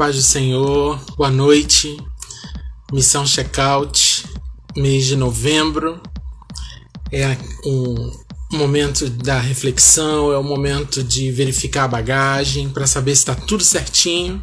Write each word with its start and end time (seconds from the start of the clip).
paz 0.00 0.16
do 0.16 0.22
Senhor, 0.22 0.98
boa 1.14 1.30
noite. 1.30 1.94
Missão 2.90 3.26
Checkout, 3.26 4.24
mês 4.74 5.04
de 5.04 5.14
novembro. 5.14 6.00
É 7.12 7.36
um 7.66 8.10
momento 8.50 9.10
da 9.10 9.38
reflexão, 9.38 10.32
é 10.32 10.38
o 10.38 10.42
momento 10.42 11.04
de 11.04 11.30
verificar 11.30 11.84
a 11.84 11.88
bagagem 11.88 12.70
para 12.70 12.86
saber 12.86 13.14
se 13.14 13.18
está 13.18 13.34
tudo 13.34 13.62
certinho 13.62 14.42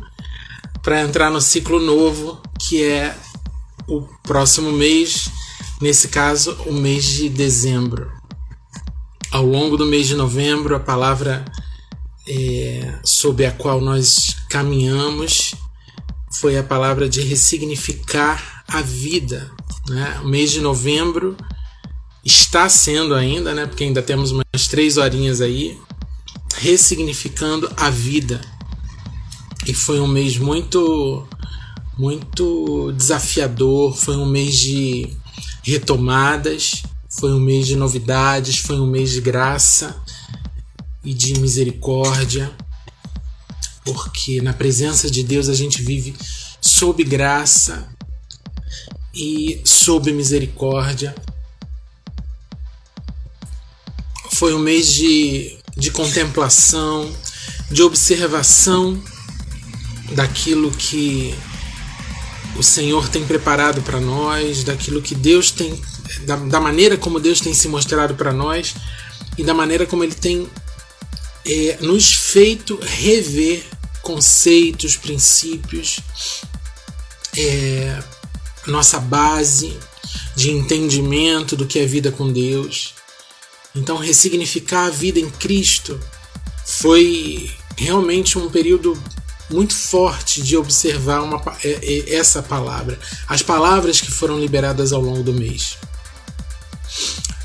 para 0.83 1.01
entrar 1.01 1.31
no 1.31 1.41
ciclo 1.41 1.79
novo, 1.79 2.39
que 2.59 2.83
é 2.83 3.17
o 3.87 4.01
próximo 4.21 4.71
mês, 4.71 5.27
nesse 5.81 6.09
caso, 6.09 6.55
o 6.67 6.71
mês 6.71 7.03
de 7.03 7.29
dezembro. 7.29 8.11
Ao 9.31 9.43
longo 9.43 9.75
do 9.75 9.87
mês 9.87 10.05
de 10.05 10.13
novembro, 10.13 10.75
a 10.75 10.79
palavra 10.79 11.43
é, 12.27 12.99
sob 13.03 13.45
a 13.45 13.51
qual 13.51 13.79
nós 13.79 14.35
caminhamos 14.49 15.55
foi 16.39 16.57
a 16.57 16.63
palavra 16.63 17.07
de 17.07 17.21
ressignificar 17.21 18.63
a 18.67 18.81
vida. 18.81 19.49
Né? 19.87 20.19
O 20.23 20.27
mês 20.27 20.51
de 20.51 20.59
novembro 20.59 21.37
está 22.23 22.67
sendo 22.67 23.15
ainda, 23.15 23.53
né? 23.53 23.65
porque 23.65 23.85
ainda 23.85 24.01
temos 24.01 24.31
umas 24.31 24.67
três 24.69 24.97
horinhas 24.97 25.39
aí, 25.39 25.79
ressignificando 26.57 27.71
a 27.77 27.89
vida. 27.89 28.41
E 29.65 29.73
foi 29.73 29.99
um 29.99 30.07
mês 30.07 30.37
muito, 30.37 31.25
muito 31.97 32.91
desafiador, 32.93 33.95
foi 33.95 34.17
um 34.17 34.25
mês 34.25 34.57
de 34.57 35.09
retomadas, 35.63 36.83
foi 37.09 37.31
um 37.31 37.39
mês 37.39 37.67
de 37.67 37.75
novidades, 37.75 38.57
foi 38.57 38.79
um 38.79 38.87
mês 38.87 39.11
de 39.11 39.21
graça 39.21 39.95
e 41.07 41.13
de 41.13 41.39
misericórdia, 41.39 42.51
porque 43.85 44.41
na 44.41 44.51
presença 44.51 45.09
de 45.09 45.23
Deus 45.23 45.47
a 45.47 45.53
gente 45.53 45.81
vive 45.81 46.13
sob 46.59 47.01
graça 47.01 47.87
e 49.15 49.61
sob 49.63 50.11
misericórdia. 50.11 51.15
Foi 54.33 54.53
um 54.53 54.59
mês 54.59 54.91
de, 54.91 55.57
de 55.77 55.91
contemplação, 55.91 57.09
de 57.71 57.81
observação 57.83 59.01
daquilo 60.11 60.69
que 60.71 61.33
o 62.57 62.63
Senhor 62.63 63.07
tem 63.07 63.25
preparado 63.25 63.81
para 63.81 64.01
nós, 64.01 64.65
daquilo 64.65 65.01
que 65.01 65.15
Deus 65.15 65.51
tem, 65.51 65.81
da, 66.25 66.35
da 66.35 66.59
maneira 66.59 66.97
como 66.97 67.17
Deus 67.17 67.39
tem 67.39 67.53
se 67.53 67.69
mostrado 67.69 68.13
para 68.15 68.33
nós 68.33 68.75
e 69.37 69.43
da 69.45 69.53
maneira 69.53 69.85
como 69.85 70.03
Ele 70.03 70.13
tem 70.13 70.49
é, 71.47 71.77
nos 71.81 72.13
feito 72.13 72.77
rever 72.81 73.63
conceitos, 74.01 74.95
princípios, 74.97 75.99
é, 77.35 78.03
nossa 78.67 78.99
base 78.99 79.77
de 80.35 80.51
entendimento 80.51 81.55
do 81.55 81.65
que 81.65 81.79
é 81.79 81.85
vida 81.85 82.11
com 82.11 82.31
Deus. 82.31 82.93
Então, 83.75 83.97
ressignificar 83.97 84.85
a 84.85 84.89
vida 84.89 85.19
em 85.19 85.29
Cristo 85.29 85.99
foi 86.65 87.49
realmente 87.77 88.37
um 88.37 88.49
período 88.49 89.01
muito 89.49 89.73
forte 89.73 90.41
de 90.41 90.57
observar 90.57 91.21
uma, 91.21 91.41
é, 91.63 91.79
é, 91.81 92.15
essa 92.15 92.43
palavra, 92.43 92.99
as 93.27 93.41
palavras 93.41 94.01
que 94.01 94.11
foram 94.11 94.39
liberadas 94.39 94.91
ao 94.91 95.01
longo 95.01 95.23
do 95.23 95.33
mês. 95.33 95.77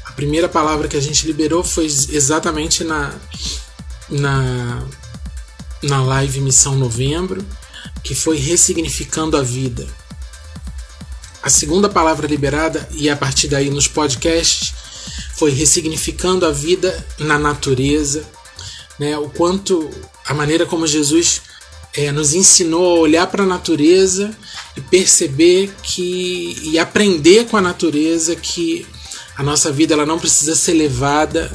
A 0.04 0.12
primeira 0.12 0.48
palavra 0.48 0.88
que 0.88 0.96
a 0.96 1.00
gente 1.00 1.26
liberou 1.26 1.62
foi 1.62 1.84
exatamente 1.84 2.82
na, 2.82 3.14
na, 4.12 4.86
na 5.82 6.02
live 6.04 6.40
Missão 6.40 6.76
Novembro, 6.76 7.44
que 8.04 8.14
foi 8.14 8.36
ressignificando 8.36 9.36
a 9.36 9.42
vida. 9.42 9.86
A 11.42 11.50
segunda 11.50 11.88
palavra 11.88 12.26
liberada, 12.26 12.88
e 12.92 13.10
a 13.10 13.16
partir 13.16 13.48
daí 13.48 13.70
nos 13.70 13.88
podcasts, 13.88 14.74
foi 15.34 15.50
ressignificando 15.50 16.46
a 16.46 16.52
vida 16.52 17.04
na 17.18 17.38
natureza, 17.38 18.24
né? 18.98 19.16
o 19.18 19.28
quanto 19.30 19.90
a 20.26 20.34
maneira 20.34 20.66
como 20.66 20.86
Jesus 20.86 21.42
é, 21.94 22.12
nos 22.12 22.32
ensinou 22.32 22.96
a 22.96 23.00
olhar 23.00 23.26
para 23.26 23.42
a 23.42 23.46
natureza 23.46 24.30
e 24.76 24.80
perceber 24.80 25.74
que 25.82 26.56
e 26.62 26.78
aprender 26.78 27.46
com 27.46 27.56
a 27.56 27.60
natureza 27.60 28.36
que 28.36 28.86
a 29.36 29.42
nossa 29.42 29.72
vida 29.72 29.94
ela 29.94 30.06
não 30.06 30.18
precisa 30.18 30.54
ser 30.54 30.74
levada 30.74 31.50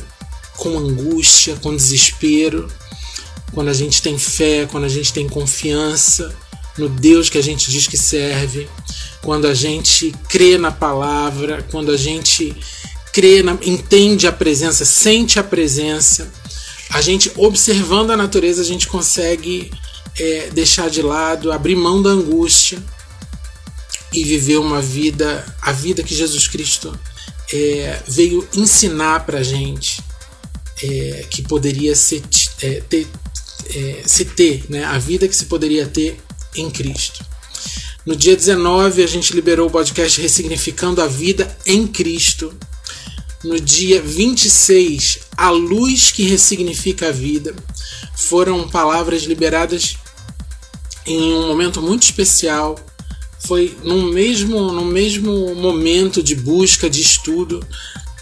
com 0.57 0.77
angústia, 0.77 1.55
com 1.61 1.75
desespero, 1.75 2.67
quando 3.53 3.69
a 3.69 3.73
gente 3.73 4.01
tem 4.01 4.17
fé, 4.17 4.67
quando 4.69 4.83
a 4.83 4.89
gente 4.89 5.13
tem 5.13 5.27
confiança 5.27 6.35
no 6.77 6.89
Deus 6.89 7.29
que 7.29 7.37
a 7.37 7.43
gente 7.43 7.71
diz 7.71 7.87
que 7.87 7.97
serve, 7.97 8.69
quando 9.21 9.47
a 9.47 9.53
gente 9.53 10.13
crê 10.29 10.57
na 10.57 10.71
palavra, 10.71 11.65
quando 11.71 11.91
a 11.91 11.97
gente 11.97 12.55
crê, 13.11 13.41
na, 13.41 13.57
entende 13.63 14.27
a 14.27 14.31
presença, 14.31 14.85
sente 14.85 15.39
a 15.39 15.43
presença, 15.43 16.31
a 16.91 17.01
gente 17.01 17.31
observando 17.35 18.11
a 18.11 18.17
natureza, 18.17 18.61
a 18.61 18.65
gente 18.65 18.87
consegue 18.87 19.71
é, 20.19 20.49
deixar 20.53 20.89
de 20.89 21.01
lado, 21.01 21.51
abrir 21.51 21.75
mão 21.75 22.01
da 22.01 22.11
angústia 22.11 22.81
e 24.13 24.23
viver 24.23 24.57
uma 24.57 24.81
vida, 24.81 25.45
a 25.61 25.71
vida 25.71 26.03
que 26.03 26.15
Jesus 26.15 26.47
Cristo 26.47 26.97
é, 27.51 28.01
veio 28.07 28.47
ensinar 28.53 29.25
para 29.25 29.43
gente, 29.43 30.01
é, 30.83 31.25
que 31.29 31.41
poderia 31.41 31.95
ser, 31.95 32.21
é, 32.61 32.81
ter, 32.81 33.07
é, 33.73 34.03
se 34.05 34.25
ter, 34.25 34.65
né? 34.69 34.83
a 34.83 34.97
vida 34.97 35.27
que 35.27 35.35
se 35.35 35.45
poderia 35.45 35.85
ter 35.87 36.19
em 36.55 36.69
Cristo. 36.69 37.25
No 38.05 38.15
dia 38.15 38.35
19, 38.37 39.03
a 39.03 39.07
gente 39.07 39.33
liberou 39.33 39.67
o 39.67 39.71
podcast 39.71 40.21
Ressignificando 40.21 41.01
a 41.01 41.07
Vida 41.07 41.57
em 41.65 41.85
Cristo. 41.85 42.53
No 43.43 43.59
dia 43.59 44.01
26, 44.01 45.19
A 45.35 45.49
Luz 45.49 46.11
que 46.11 46.23
Ressignifica 46.23 47.09
a 47.09 47.11
Vida. 47.11 47.53
Foram 48.15 48.67
palavras 48.69 49.23
liberadas 49.23 49.97
em 51.05 51.33
um 51.33 51.47
momento 51.47 51.81
muito 51.81 52.03
especial. 52.03 52.79
Foi 53.45 53.77
no 53.83 54.03
mesmo, 54.11 54.71
no 54.71 54.85
mesmo 54.85 55.53
momento 55.53 56.23
de 56.23 56.33
busca, 56.33 56.89
de 56.89 57.01
estudo, 57.01 57.59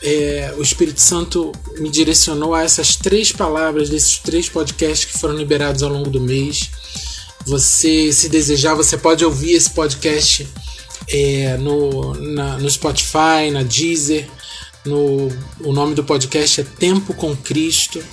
é, 0.06 0.54
o 0.56 0.62
Espírito 0.62 1.02
Santo 1.02 1.52
me 1.80 1.90
direcionou 1.90 2.54
a 2.54 2.62
essas 2.62 2.96
três 2.96 3.32
palavras 3.32 3.90
desses 3.90 4.20
três 4.20 4.48
podcasts 4.48 5.12
que 5.12 5.18
foram 5.18 5.36
liberados 5.36 5.82
ao 5.82 5.90
longo 5.90 6.12
do 6.12 6.22
mês. 6.22 6.70
Você, 7.44 8.14
se 8.14 8.30
desejar, 8.30 8.76
você 8.76 9.00
pode 9.00 9.26
ouvir 9.26 9.54
esse 9.54 9.72
podcast 9.72 10.48
é, 11.08 11.58
no, 11.58 12.14
na, 12.14 12.60
no 12.60 12.70
Spotify, 12.70 13.50
na 13.52 13.64
Deezer. 13.64 14.30
No, 14.86 15.28
o 15.62 15.74
nome 15.74 15.96
do 15.96 16.04
podcast 16.04 16.62
é 16.62 16.64
Tempo 16.64 17.16
com 17.16 17.36
Cristo. 17.36 18.04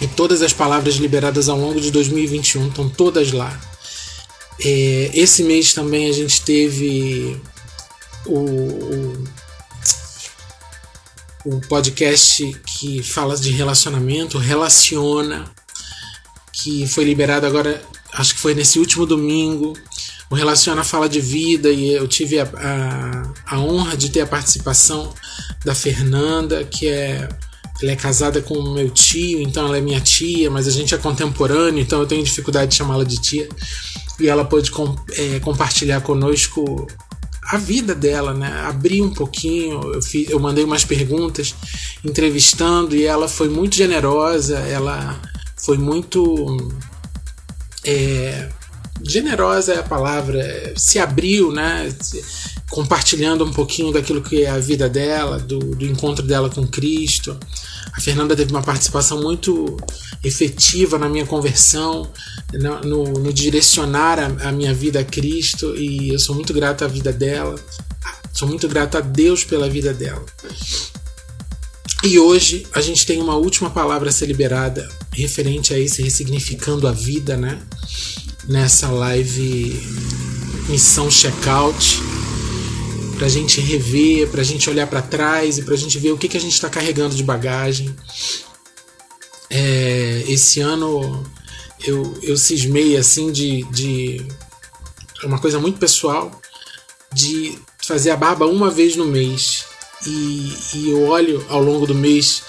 E 0.00 0.06
todas 0.06 0.40
as 0.40 0.54
palavras 0.54 0.94
liberadas 0.94 1.50
ao 1.50 1.58
longo 1.58 1.82
de 1.82 1.90
2021 1.90 2.68
estão 2.68 2.88
todas 2.88 3.30
lá. 3.30 3.60
É, 4.58 5.10
esse 5.12 5.42
mês 5.42 5.74
também 5.74 6.08
a 6.08 6.12
gente 6.12 6.40
teve 6.40 7.38
o, 8.24 8.38
o 8.38 9.24
o 11.44 11.60
podcast 11.60 12.56
que 12.66 13.02
fala 13.02 13.36
de 13.36 13.50
relacionamento, 13.50 14.38
Relaciona, 14.38 15.44
que 16.52 16.86
foi 16.86 17.04
liberado 17.04 17.46
agora, 17.46 17.82
acho 18.14 18.34
que 18.34 18.40
foi 18.40 18.54
nesse 18.54 18.78
último 18.78 19.04
domingo. 19.04 19.74
O 20.30 20.34
Relaciona 20.34 20.82
fala 20.82 21.08
de 21.08 21.20
vida 21.20 21.70
e 21.70 21.92
eu 21.92 22.08
tive 22.08 22.40
a, 22.40 22.44
a, 22.54 23.56
a 23.56 23.60
honra 23.60 23.96
de 23.96 24.10
ter 24.10 24.22
a 24.22 24.26
participação 24.26 25.12
da 25.64 25.74
Fernanda, 25.74 26.64
que 26.64 26.88
é 26.88 27.28
ela 27.82 27.92
é 27.92 27.96
casada 27.96 28.40
com 28.40 28.54
o 28.54 28.72
meu 28.72 28.88
tio, 28.88 29.42
então 29.42 29.66
ela 29.66 29.76
é 29.76 29.80
minha 29.80 30.00
tia, 30.00 30.50
mas 30.50 30.66
a 30.68 30.70
gente 30.70 30.94
é 30.94 30.98
contemporâneo, 30.98 31.80
então 31.80 32.00
eu 32.00 32.06
tenho 32.06 32.22
dificuldade 32.22 32.70
de 32.70 32.76
chamá-la 32.76 33.04
de 33.04 33.20
tia. 33.20 33.48
E 34.20 34.28
ela 34.28 34.44
pôde 34.44 34.70
com, 34.70 34.94
é, 35.12 35.40
compartilhar 35.40 36.00
conosco 36.00 36.86
a 37.46 37.58
vida 37.58 37.94
dela, 37.94 38.32
né? 38.32 38.50
Abri 38.66 39.02
um 39.02 39.12
pouquinho, 39.12 39.92
eu, 39.92 40.02
fiz, 40.02 40.28
eu 40.30 40.38
mandei 40.38 40.64
umas 40.64 40.84
perguntas 40.84 41.54
entrevistando 42.04 42.96
e 42.96 43.04
ela 43.04 43.28
foi 43.28 43.48
muito 43.48 43.76
generosa, 43.76 44.58
ela 44.58 45.20
foi 45.56 45.76
muito. 45.76 46.56
É, 47.84 48.48
generosa 49.02 49.74
é 49.74 49.78
a 49.80 49.82
palavra, 49.82 50.72
se 50.76 50.98
abriu, 50.98 51.52
né? 51.52 51.94
Compartilhando 52.70 53.44
um 53.44 53.52
pouquinho 53.52 53.92
daquilo 53.92 54.22
que 54.22 54.42
é 54.42 54.48
a 54.48 54.58
vida 54.58 54.88
dela, 54.88 55.38
do, 55.38 55.58
do 55.58 55.84
encontro 55.84 56.24
dela 56.26 56.48
com 56.48 56.66
Cristo. 56.66 57.38
A 57.92 58.00
Fernanda 58.00 58.34
teve 58.34 58.50
uma 58.50 58.62
participação 58.62 59.20
muito 59.20 59.76
efetiva 60.22 60.98
na 60.98 61.08
minha 61.08 61.26
conversão, 61.26 62.10
no, 62.52 63.04
no, 63.04 63.32
direcionar 63.32 64.18
a, 64.18 64.48
a, 64.48 64.52
minha 64.52 64.72
vida 64.72 65.00
a 65.00 65.04
Cristo, 65.04 65.76
e 65.76 66.12
eu 66.12 66.18
sou 66.18 66.34
muito 66.34 66.52
grato 66.52 66.84
à 66.84 66.88
vida 66.88 67.12
dela, 67.12 67.54
sou 68.32 68.48
muito 68.48 68.68
grato 68.68 68.96
a 68.96 69.00
Deus 69.00 69.44
pela 69.44 69.68
vida 69.68 69.92
dela. 69.92 70.24
E 72.02 72.18
hoje 72.18 72.66
a 72.74 72.80
gente 72.80 73.06
tem 73.06 73.20
uma 73.20 73.36
última 73.36 73.70
palavra 73.70 74.08
a 74.10 74.12
ser 74.12 74.26
liberada 74.26 74.88
referente 75.12 75.72
a 75.72 75.78
esse 75.78 76.02
ressignificando 76.02 76.86
a 76.86 76.92
vida, 76.92 77.36
né? 77.36 77.60
nessa 78.48 78.88
live 78.90 79.80
Missão 80.68 81.10
Checkout, 81.10 82.00
para 83.14 83.26
a 83.26 83.28
gente 83.30 83.60
rever, 83.60 84.28
para 84.28 84.40
a 84.40 84.44
gente 84.44 84.68
olhar 84.68 84.86
para 84.86 85.02
trás 85.02 85.58
e 85.58 85.62
para 85.62 85.74
a 85.74 85.76
gente 85.76 85.98
ver 85.98 86.12
o 86.12 86.18
que, 86.18 86.28
que 86.28 86.36
a 86.36 86.40
gente 86.40 86.54
está 86.54 86.68
carregando 86.68 87.14
de 87.14 87.22
bagagem. 87.22 87.94
É, 89.50 90.24
esse 90.26 90.60
ano 90.60 91.22
eu, 91.86 92.18
eu 92.22 92.36
cismei 92.36 92.96
assim 92.96 93.30
de, 93.30 93.62
de 93.64 94.26
uma 95.24 95.38
coisa 95.38 95.58
muito 95.58 95.78
pessoal 95.78 96.30
de 97.12 97.58
fazer 97.86 98.10
a 98.10 98.16
barba 98.16 98.46
uma 98.46 98.70
vez 98.70 98.96
no 98.96 99.04
mês 99.04 99.64
e, 100.06 100.52
e 100.74 100.90
eu 100.90 101.02
olho 101.04 101.44
ao 101.48 101.62
longo 101.62 101.86
do 101.86 101.94
mês 101.94 102.42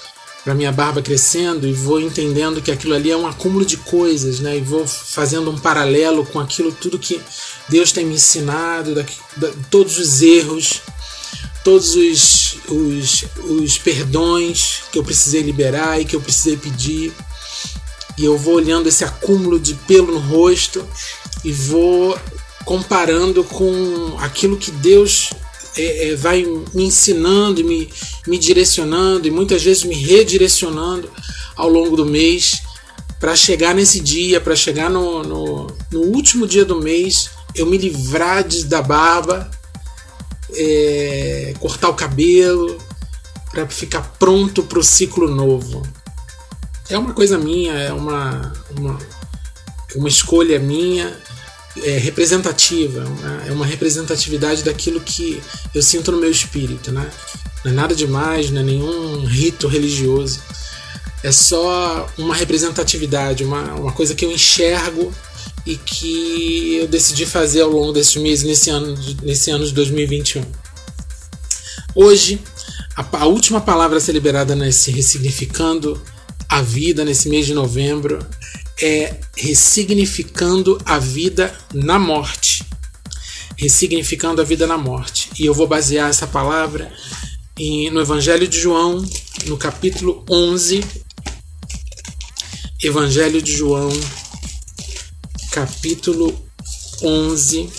para 0.46 0.54
minha 0.54 0.70
barba 0.70 1.02
crescendo 1.02 1.66
e 1.66 1.72
vou 1.72 2.00
entendendo 2.00 2.62
que 2.62 2.70
aquilo 2.70 2.94
ali 2.94 3.10
é 3.10 3.16
um 3.16 3.26
acúmulo 3.26 3.66
de 3.66 3.76
coisas, 3.78 4.38
né? 4.38 4.56
E 4.56 4.60
vou 4.60 4.86
fazendo 4.86 5.50
um 5.50 5.58
paralelo 5.58 6.24
com 6.24 6.38
aquilo 6.38 6.70
tudo 6.70 7.00
que 7.00 7.20
Deus 7.68 7.90
tem 7.90 8.06
me 8.06 8.14
ensinado, 8.14 8.94
da, 8.94 9.04
da, 9.36 9.50
todos 9.72 9.98
os 9.98 10.22
erros, 10.22 10.82
todos 11.64 11.96
os, 11.96 12.58
os, 12.68 13.24
os 13.42 13.78
perdões 13.78 14.84
que 14.92 15.00
eu 15.00 15.02
precisei 15.02 15.42
liberar 15.42 16.00
e 16.00 16.04
que 16.04 16.14
eu 16.14 16.20
precisei 16.20 16.56
pedir. 16.56 17.12
E 18.16 18.24
eu 18.24 18.38
vou 18.38 18.54
olhando 18.54 18.88
esse 18.88 19.02
acúmulo 19.02 19.58
de 19.58 19.74
pelo 19.74 20.12
no 20.12 20.20
rosto 20.20 20.86
e 21.42 21.52
vou 21.52 22.16
comparando 22.64 23.42
com 23.42 24.16
aquilo 24.20 24.56
que 24.56 24.70
Deus 24.70 25.30
é, 25.76 26.08
é, 26.08 26.16
vai 26.16 26.42
me 26.74 26.84
ensinando, 26.84 27.62
me, 27.62 27.88
me 28.26 28.38
direcionando 28.38 29.28
e 29.28 29.30
muitas 29.30 29.62
vezes 29.62 29.84
me 29.84 29.94
redirecionando 29.94 31.10
ao 31.54 31.68
longo 31.68 31.96
do 31.96 32.06
mês 32.06 32.62
para 33.20 33.34
chegar 33.36 33.74
nesse 33.74 34.00
dia, 34.00 34.40
para 34.40 34.56
chegar 34.56 34.90
no, 34.90 35.22
no, 35.22 35.66
no, 35.90 36.00
último 36.00 36.46
dia 36.46 36.64
do 36.64 36.80
mês, 36.80 37.30
eu 37.54 37.66
me 37.66 37.78
livrar 37.78 38.44
de, 38.46 38.64
da 38.64 38.82
barba, 38.82 39.50
é, 40.54 41.54
cortar 41.58 41.88
o 41.88 41.94
cabelo, 41.94 42.78
para 43.50 43.66
ficar 43.68 44.02
pronto 44.18 44.62
para 44.62 44.78
o 44.78 44.84
ciclo 44.84 45.28
novo. 45.28 45.82
É 46.88 46.98
uma 46.98 47.14
coisa 47.14 47.38
minha, 47.38 47.72
é 47.72 47.92
uma, 47.92 48.52
uma, 48.76 48.98
uma 49.94 50.08
escolha 50.08 50.58
minha 50.58 51.16
é, 51.82 51.98
representativa, 51.98 53.00
né? 53.00 53.46
é 53.48 53.52
uma 53.52 53.66
representatividade 53.66 54.62
daquilo 54.62 55.00
que 55.00 55.42
eu 55.74 55.82
sinto 55.82 56.10
no 56.12 56.18
meu 56.18 56.30
espírito, 56.30 56.90
né? 56.92 57.10
Não 57.64 57.72
é 57.72 57.74
nada 57.74 57.94
demais, 57.94 58.50
não 58.50 58.60
é 58.60 58.64
nenhum 58.64 59.24
rito 59.24 59.66
religioso. 59.66 60.40
É 61.22 61.32
só 61.32 62.08
uma 62.16 62.34
representatividade, 62.34 63.42
uma, 63.42 63.74
uma 63.74 63.92
coisa 63.92 64.14
que 64.14 64.24
eu 64.24 64.30
enxergo 64.30 65.12
e 65.66 65.76
que 65.76 66.76
eu 66.80 66.86
decidi 66.86 67.26
fazer 67.26 67.62
ao 67.62 67.70
longo 67.70 67.92
desses 67.92 68.14
meses 68.16 68.44
nesse 68.44 68.70
ano, 68.70 68.96
nesse 69.22 69.50
ano 69.50 69.64
de 69.64 69.72
2021. 69.72 70.44
Hoje, 71.94 72.40
a, 72.96 73.04
a 73.18 73.26
última 73.26 73.60
palavra 73.60 73.98
a 73.98 74.00
ser 74.00 74.12
liberada 74.12 74.54
nesse 74.54 74.90
Ressignificando 74.92 76.00
a 76.48 76.62
Vida, 76.62 77.04
nesse 77.04 77.28
mês 77.28 77.46
de 77.46 77.54
novembro, 77.54 78.24
é 78.80 79.18
ressignificando 79.36 80.78
a 80.84 80.98
vida 80.98 81.56
na 81.72 81.98
morte. 81.98 82.64
Ressignificando 83.56 84.40
a 84.40 84.44
vida 84.44 84.66
na 84.66 84.76
morte. 84.76 85.30
E 85.38 85.46
eu 85.46 85.54
vou 85.54 85.66
basear 85.66 86.10
essa 86.10 86.26
palavra 86.26 86.92
em, 87.58 87.90
no 87.90 88.00
Evangelho 88.00 88.46
de 88.46 88.58
João, 88.58 89.04
no 89.46 89.56
capítulo 89.56 90.24
11. 90.30 90.84
Evangelho 92.82 93.40
de 93.40 93.52
João, 93.52 93.88
capítulo 95.50 96.46
11, 97.02 97.70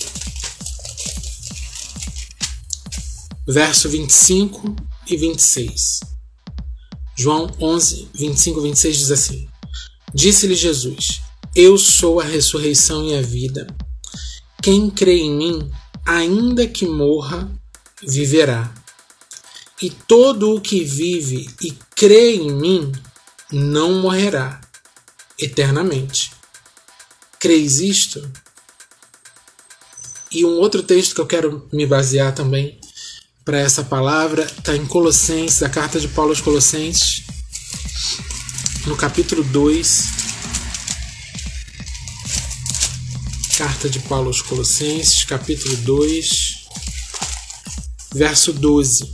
verso 3.47 3.87
25 3.87 4.75
e 5.07 5.15
26. 5.15 5.99
João 7.15 7.49
11, 7.59 8.09
25 8.15 8.59
e 8.59 8.63
26 8.63 8.97
diz 8.97 9.11
assim: 9.11 9.47
Disse-lhe 10.13 10.55
Jesus: 10.55 11.21
Eu 11.55 11.77
sou 11.77 12.19
a 12.19 12.23
ressurreição 12.23 13.07
e 13.07 13.15
a 13.15 13.21
vida. 13.21 13.67
Quem 14.61 14.89
crê 14.89 15.19
em 15.19 15.35
mim, 15.35 15.71
ainda 16.05 16.67
que 16.67 16.85
morra, 16.85 17.49
viverá. 18.01 18.73
E 19.81 19.89
todo 19.89 20.55
o 20.55 20.61
que 20.61 20.83
vive 20.83 21.47
e 21.61 21.71
crê 21.95 22.35
em 22.35 22.51
mim 22.51 22.91
não 23.51 24.01
morrerá 24.01 24.59
eternamente. 25.37 26.31
Creis 27.39 27.79
isto? 27.79 28.29
E 30.31 30.43
um 30.43 30.57
outro 30.59 30.81
texto 30.81 31.15
que 31.15 31.21
eu 31.21 31.27
quero 31.27 31.67
me 31.71 31.85
basear 31.85 32.33
também 32.33 32.79
para 33.45 33.59
essa 33.59 33.83
palavra 33.83 34.43
está 34.43 34.75
em 34.75 34.85
Colossenses, 34.85 35.63
a 35.63 35.69
carta 35.69 35.99
de 35.99 36.07
Paulo 36.09 36.31
aos 36.31 36.41
Colossenses, 36.41 37.23
no 38.87 38.95
capítulo 38.95 39.43
2, 39.43 40.05
carta 43.57 43.89
de 43.89 43.99
Paulo 43.99 44.27
aos 44.27 44.41
Colossenses, 44.41 45.25
capítulo 45.25 45.75
2, 45.75 46.67
verso 48.15 48.53
12. 48.53 49.13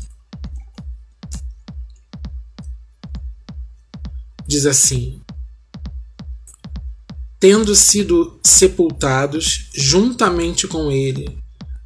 Diz 4.47 4.67
assim: 4.67 5.19
Tendo 7.39 7.75
sido 7.75 8.39
sepultados 8.43 9.71
juntamente 9.73 10.67
com 10.67 10.91
ele 10.91 11.43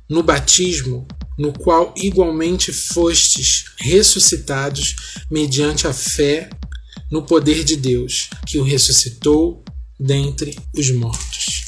no 0.10 0.22
batismo, 0.22 1.07
no 1.38 1.54
qual 1.54 1.94
igualmente 1.95 2.74
fostes 2.74 3.72
ressuscitados 3.80 5.24
mediante 5.31 5.88
a 5.88 5.94
fé 5.94 6.50
no 7.09 7.21
poder 7.21 7.63
de 7.63 7.75
Deus, 7.75 8.30
que 8.45 8.57
o 8.57 8.63
ressuscitou 8.63 9.63
dentre 10.00 10.57
os 10.75 10.92
mortos. 10.92 11.65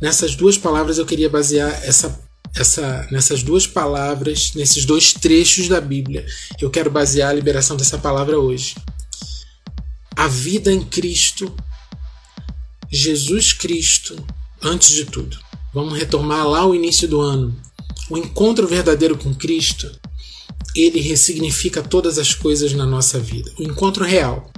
Nessas 0.00 0.36
duas 0.36 0.56
palavras 0.56 0.98
eu 0.98 1.06
queria 1.06 1.28
basear 1.28 1.70
essa, 1.84 2.20
essa, 2.54 3.08
nessas 3.10 3.42
duas 3.42 3.66
palavras, 3.66 4.52
nesses 4.54 4.84
dois 4.84 5.12
trechos 5.12 5.68
da 5.68 5.80
Bíblia. 5.80 6.24
Eu 6.60 6.70
quero 6.70 6.90
basear 6.90 7.30
a 7.30 7.34
liberação 7.34 7.76
dessa 7.76 7.98
palavra 7.98 8.38
hoje. 8.38 8.76
A 10.14 10.28
vida 10.28 10.72
em 10.72 10.84
Cristo, 10.84 11.52
Jesus 12.90 13.52
Cristo, 13.52 14.16
antes 14.62 14.90
de 14.90 15.04
tudo. 15.04 15.38
Vamos 15.74 15.98
retomar 15.98 16.46
lá 16.46 16.64
o 16.64 16.74
início 16.74 17.08
do 17.08 17.20
ano. 17.20 17.56
O 18.08 18.16
encontro 18.16 18.66
verdadeiro 18.66 19.18
com 19.18 19.34
Cristo 19.34 19.90
ele 20.74 21.00
ressignifica 21.00 21.82
todas 21.82 22.18
as 22.18 22.34
coisas 22.34 22.72
na 22.72 22.86
nossa 22.86 23.18
vida. 23.18 23.50
O 23.58 23.62
encontro 23.62 24.04
real, 24.04 24.50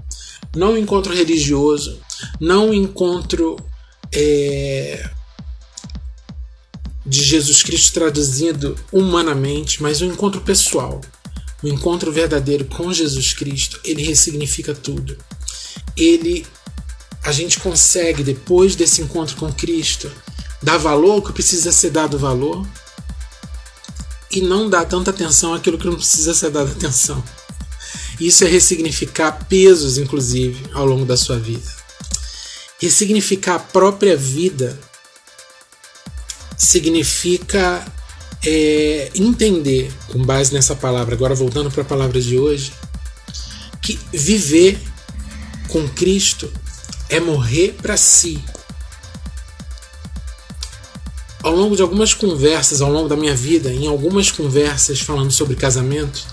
não 0.55 0.73
o 0.73 0.79
encontro 0.79 1.15
religioso, 1.15 2.01
não 2.39 2.71
o 2.71 2.75
encontro 2.75 3.57
é, 4.13 5.09
de 7.07 7.23
Jesus 7.25 7.63
Cristo 7.63 7.93
traduzido 7.93 8.77
humanamente, 8.93 9.83
mas 9.83 10.01
o 10.01 10.05
encontro 10.05 10.41
pessoal, 10.41 11.01
o 11.63 11.69
encontro 11.69 12.13
verdadeiro 12.13 12.65
com 12.65 12.93
Jesus 12.93 13.33
Cristo, 13.33 13.81
ele 13.85 14.03
ressignifica 14.03 14.75
tudo. 14.75 15.17
Ele, 15.97 16.47
a 17.23 17.33
gente 17.33 17.59
consegue 17.61 18.23
depois 18.23 18.75
desse 18.75 19.03
encontro 19.03 19.37
com 19.37 19.53
Cristo 19.53 20.11
dar 20.63 20.79
valor 20.79 21.13
ao 21.13 21.23
que 21.23 21.33
precisa 21.33 21.73
ser 21.73 21.91
dado 21.91 22.19
valor 22.19 22.67
e 24.31 24.41
não 24.41 24.69
dá 24.69 24.85
tanta 24.85 25.11
atenção 25.11 25.55
àquilo 25.55 25.79
que 25.79 25.87
não 25.87 25.97
precisa 25.97 26.33
ser 26.35 26.51
dado 26.51 26.71
atenção. 26.71 27.23
Isso 28.21 28.45
é 28.45 28.49
ressignificar 28.49 29.33
pesos, 29.49 29.99
inclusive, 29.99 30.63
ao 30.73 30.85
longo 30.85 31.05
da 31.05 31.17
sua 31.17 31.39
vida. 31.39 31.81
Ressignificar 32.79 33.57
a 33.57 33.59
própria 33.59 34.17
vida 34.17 34.79
significa 36.57 37.85
é, 38.45 39.11
entender, 39.15 39.93
com 40.09 40.23
base 40.23 40.53
nessa 40.53 40.77
palavra, 40.77 41.15
agora 41.15 41.35
voltando 41.35 41.71
para 41.71 41.83
a 41.83 41.87
palavra 41.87 42.21
de 42.21 42.39
hoje, 42.39 42.73
que 43.83 43.99
viver 44.13 44.81
com 45.69 45.89
Cristo 45.89 46.53
é 47.09 47.19
morrer 47.19 47.75
para 47.81 47.97
si 47.97 48.43
ao 51.43 51.55
longo 51.55 51.75
de 51.75 51.83
algumas 51.83 52.13
conversas, 52.13 52.81
ao 52.81 52.91
longo 52.91 53.09
da 53.09 53.17
minha 53.17 53.35
vida, 53.35 53.73
em 53.73 53.87
algumas 53.87 54.31
conversas 54.31 55.01
falando 55.01 55.31
sobre 55.31 55.57
casamento, 55.57 56.27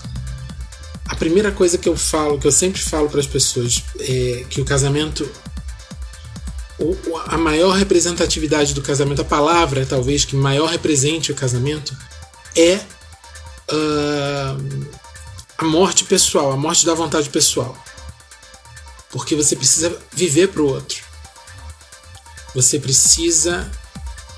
a 1.08 1.14
primeira 1.14 1.50
coisa 1.50 1.78
que 1.78 1.88
eu 1.88 1.96
falo, 1.96 2.38
que 2.38 2.46
eu 2.46 2.52
sempre 2.52 2.80
falo 2.80 3.08
para 3.08 3.20
as 3.20 3.26
pessoas, 3.26 3.82
é 4.00 4.44
que 4.48 4.60
o 4.60 4.64
casamento, 4.64 5.28
a 7.26 7.38
maior 7.38 7.74
representatividade 7.74 8.74
do 8.74 8.82
casamento, 8.82 9.22
a 9.22 9.24
palavra 9.24 9.86
talvez 9.86 10.24
que 10.24 10.36
maior 10.36 10.68
represente 10.68 11.32
o 11.32 11.34
casamento, 11.34 11.96
é 12.54 12.80
uh, 13.72 14.86
a 15.56 15.64
morte 15.64 16.04
pessoal, 16.04 16.52
a 16.52 16.56
morte 16.56 16.84
da 16.84 16.92
vontade 16.92 17.30
pessoal. 17.30 17.76
Porque 19.10 19.34
você 19.34 19.56
precisa 19.56 19.96
viver 20.12 20.48
para 20.48 20.60
o 20.60 20.66
outro. 20.66 20.98
Você 22.54 22.78
precisa 22.78 23.70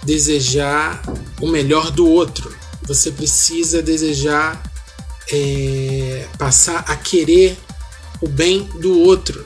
desejar 0.02 1.02
o 1.40 1.46
melhor 1.46 1.90
do 1.90 2.06
outro. 2.06 2.54
Você 2.82 3.10
precisa 3.10 3.82
desejar 3.82 4.62
é, 5.30 6.26
passar 6.38 6.84
a 6.88 6.96
querer 6.96 7.56
o 8.20 8.28
bem 8.28 8.64
do 8.80 8.98
outro. 8.98 9.44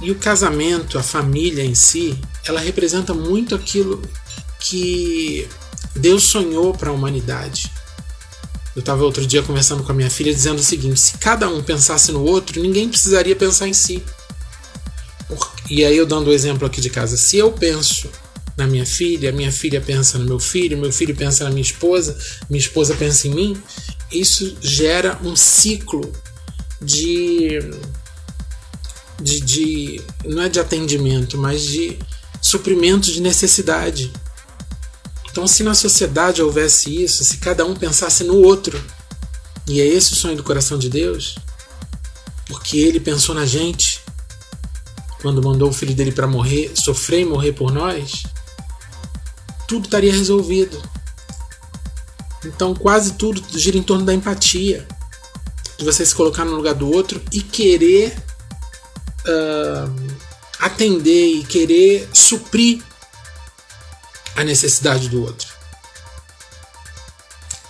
E 0.00 0.10
o 0.10 0.14
casamento, 0.16 0.98
a 0.98 1.02
família 1.02 1.64
em 1.64 1.74
si, 1.74 2.18
ela 2.44 2.60
representa 2.60 3.14
muito 3.14 3.54
aquilo 3.54 4.02
que 4.58 5.48
Deus 5.94 6.24
sonhou 6.24 6.74
para 6.74 6.90
a 6.90 6.92
humanidade. 6.92 7.72
Eu 8.74 8.80
estava 8.80 9.04
outro 9.04 9.26
dia 9.26 9.42
conversando 9.42 9.82
com 9.82 9.90
a 9.90 9.94
minha 9.94 10.10
filha 10.10 10.34
dizendo 10.34 10.58
o 10.58 10.62
seguinte: 10.62 11.00
se 11.00 11.16
cada 11.16 11.48
um 11.48 11.62
pensasse 11.62 12.12
no 12.12 12.22
outro, 12.22 12.60
ninguém 12.60 12.88
precisaria 12.88 13.34
pensar 13.34 13.68
em 13.68 13.72
si. 13.72 14.02
E 15.70 15.84
aí 15.84 15.96
eu 15.96 16.06
dando 16.06 16.28
o 16.28 16.32
exemplo 16.32 16.66
aqui 16.66 16.80
de 16.80 16.90
casa, 16.90 17.16
se 17.16 17.38
eu 17.38 17.50
penso 17.50 18.10
na 18.56 18.66
minha 18.66 18.86
filha, 18.86 19.32
minha 19.32 19.52
filha 19.52 19.80
pensa 19.80 20.18
no 20.18 20.24
meu 20.24 20.38
filho, 20.38 20.78
meu 20.78 20.92
filho 20.92 21.14
pensa 21.14 21.44
na 21.44 21.50
minha 21.50 21.62
esposa, 21.62 22.16
minha 22.48 22.60
esposa 22.60 22.94
pensa 22.94 23.28
em 23.28 23.34
mim, 23.34 23.62
isso 24.10 24.56
gera 24.60 25.18
um 25.22 25.36
ciclo 25.36 26.10
de, 26.80 27.58
de, 29.20 29.40
de 29.40 30.02
não 30.24 30.42
é 30.42 30.48
de 30.48 30.58
atendimento, 30.58 31.36
mas 31.36 31.62
de 31.62 31.98
suprimento 32.40 33.12
de 33.12 33.20
necessidade. 33.20 34.10
Então, 35.30 35.46
se 35.46 35.62
na 35.62 35.74
sociedade 35.74 36.40
houvesse 36.40 37.04
isso, 37.04 37.22
se 37.22 37.36
cada 37.36 37.66
um 37.66 37.74
pensasse 37.74 38.24
no 38.24 38.36
outro, 38.36 38.82
e 39.68 39.80
é 39.80 39.86
esse 39.86 40.12
o 40.14 40.16
sonho 40.16 40.36
do 40.36 40.42
coração 40.42 40.78
de 40.78 40.88
Deus, 40.88 41.34
porque 42.46 42.78
ele 42.78 43.00
pensou 43.00 43.34
na 43.34 43.44
gente 43.44 44.00
quando 45.20 45.42
mandou 45.42 45.68
o 45.68 45.72
filho 45.72 45.94
dele 45.94 46.12
para 46.12 46.26
morrer, 46.26 46.70
sofrer 46.74 47.20
e 47.20 47.24
morrer 47.24 47.52
por 47.52 47.72
nós, 47.72 48.22
tudo 49.66 49.84
estaria 49.84 50.12
resolvido. 50.12 50.80
Então, 52.44 52.74
quase 52.74 53.14
tudo 53.14 53.42
gira 53.58 53.76
em 53.76 53.82
torno 53.82 54.04
da 54.04 54.14
empatia, 54.14 54.86
de 55.78 55.84
você 55.84 56.06
se 56.06 56.14
colocar 56.14 56.44
no 56.44 56.54
lugar 56.54 56.74
do 56.74 56.90
outro 56.90 57.22
e 57.32 57.42
querer 57.42 58.16
uh, 59.26 60.16
atender 60.60 61.26
e 61.26 61.44
querer 61.44 62.08
suprir 62.12 62.82
a 64.36 64.44
necessidade 64.44 65.08
do 65.08 65.22
outro. 65.22 65.48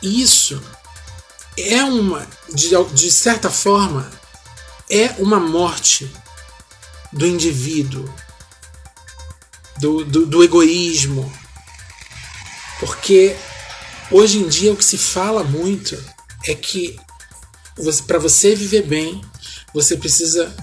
Isso 0.02 0.62
é 1.56 1.82
uma, 1.84 2.26
de, 2.52 2.70
de 2.92 3.10
certa 3.10 3.50
forma, 3.50 4.10
é 4.90 5.10
uma 5.18 5.40
morte 5.40 6.10
do 7.12 7.26
indivíduo, 7.26 8.12
do, 9.78 10.04
do, 10.04 10.26
do 10.26 10.44
egoísmo. 10.44 11.32
Porque 12.78 13.36
hoje 14.10 14.38
em 14.38 14.48
dia 14.48 14.72
o 14.72 14.76
que 14.76 14.84
se 14.84 14.98
fala 14.98 15.42
muito 15.42 15.96
é 16.46 16.54
que 16.54 16.96
para 18.06 18.18
você 18.18 18.54
viver 18.54 18.86
bem, 18.86 19.20
você 19.74 19.96
precisa 19.96 20.54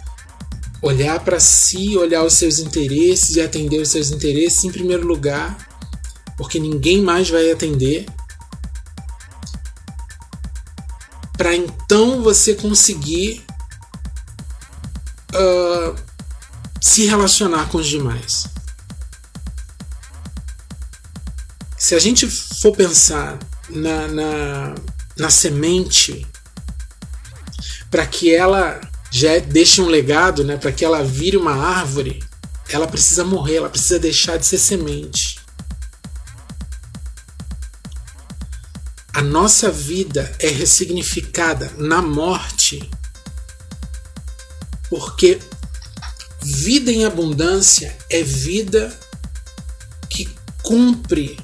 olhar 0.82 1.20
para 1.20 1.39
si, 1.39 1.96
olhar 1.96 2.24
os 2.24 2.34
seus 2.34 2.60
interesses 2.60 3.36
e 3.36 3.41
atender 3.41 3.79
os 3.79 3.89
seus 3.89 4.12
interesses 4.12 4.63
em 4.63 4.72
primeiro 4.72 5.08
lugar, 5.08 5.58
porque 6.36 6.60
ninguém 6.60 7.01
mais 7.01 7.29
vai 7.29 7.51
atender. 7.51 8.05
Para 11.38 11.55
então 11.55 12.22
você 12.22 12.53
conseguir 12.55 13.46
uh, 15.34 15.96
se 16.82 17.05
relacionar 17.05 17.70
com 17.70 17.77
os 17.77 17.88
demais. 17.88 18.46
Se 21.84 21.96
a 21.96 22.00
gente 22.00 22.25
for 22.28 22.74
pensar 22.74 23.38
na, 23.70 24.08
na, 24.08 24.75
na 25.18 25.30
semente 25.30 26.25
para 27.92 28.08
que 28.08 28.34
ela 28.34 28.80
já 29.12 29.38
deixe 29.40 29.82
um 29.82 29.88
legado, 29.88 30.46
né, 30.46 30.56
para 30.56 30.72
que 30.72 30.86
ela 30.86 31.04
vire 31.04 31.36
uma 31.36 31.54
árvore, 31.54 32.24
ela 32.70 32.88
precisa 32.88 33.25
morrer, 33.25 33.58
ela 33.58 33.70
precisa 33.70 34.00
deixar 34.00 34.38
de 34.38 34.46
ser 34.46 34.60
semente. 34.60 35.42
A 39.13 39.22
nossa 39.22 39.70
vida 39.70 40.34
é 40.40 40.48
ressignificada 40.48 41.70
na 41.78 42.02
morte, 42.02 42.90
porque 44.90 45.38
vida 46.42 46.90
em 46.94 47.04
abundância 47.04 47.94
é 48.10 48.24
vida 48.24 48.98
que 50.10 50.34
cumpre 50.62 51.38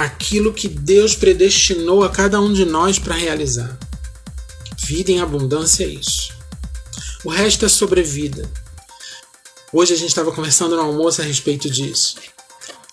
aquilo 0.00 0.54
que 0.54 0.66
Deus 0.66 1.14
predestinou 1.14 2.02
a 2.02 2.08
cada 2.08 2.40
um 2.40 2.52
de 2.52 2.64
nós 2.64 2.98
para 2.98 3.14
realizar. 3.14 3.78
Vida 4.78 5.10
em 5.10 5.20
abundância 5.20 5.84
é 5.84 5.88
isso. 5.88 6.32
O 7.22 7.28
resto 7.28 7.66
é 7.66 7.68
sobrevida. 7.68 8.50
Hoje 9.70 9.92
a 9.92 9.96
gente 9.96 10.08
estava 10.08 10.32
conversando 10.32 10.74
no 10.74 10.82
almoço 10.82 11.20
a 11.20 11.24
respeito 11.24 11.68
disso. 11.68 12.16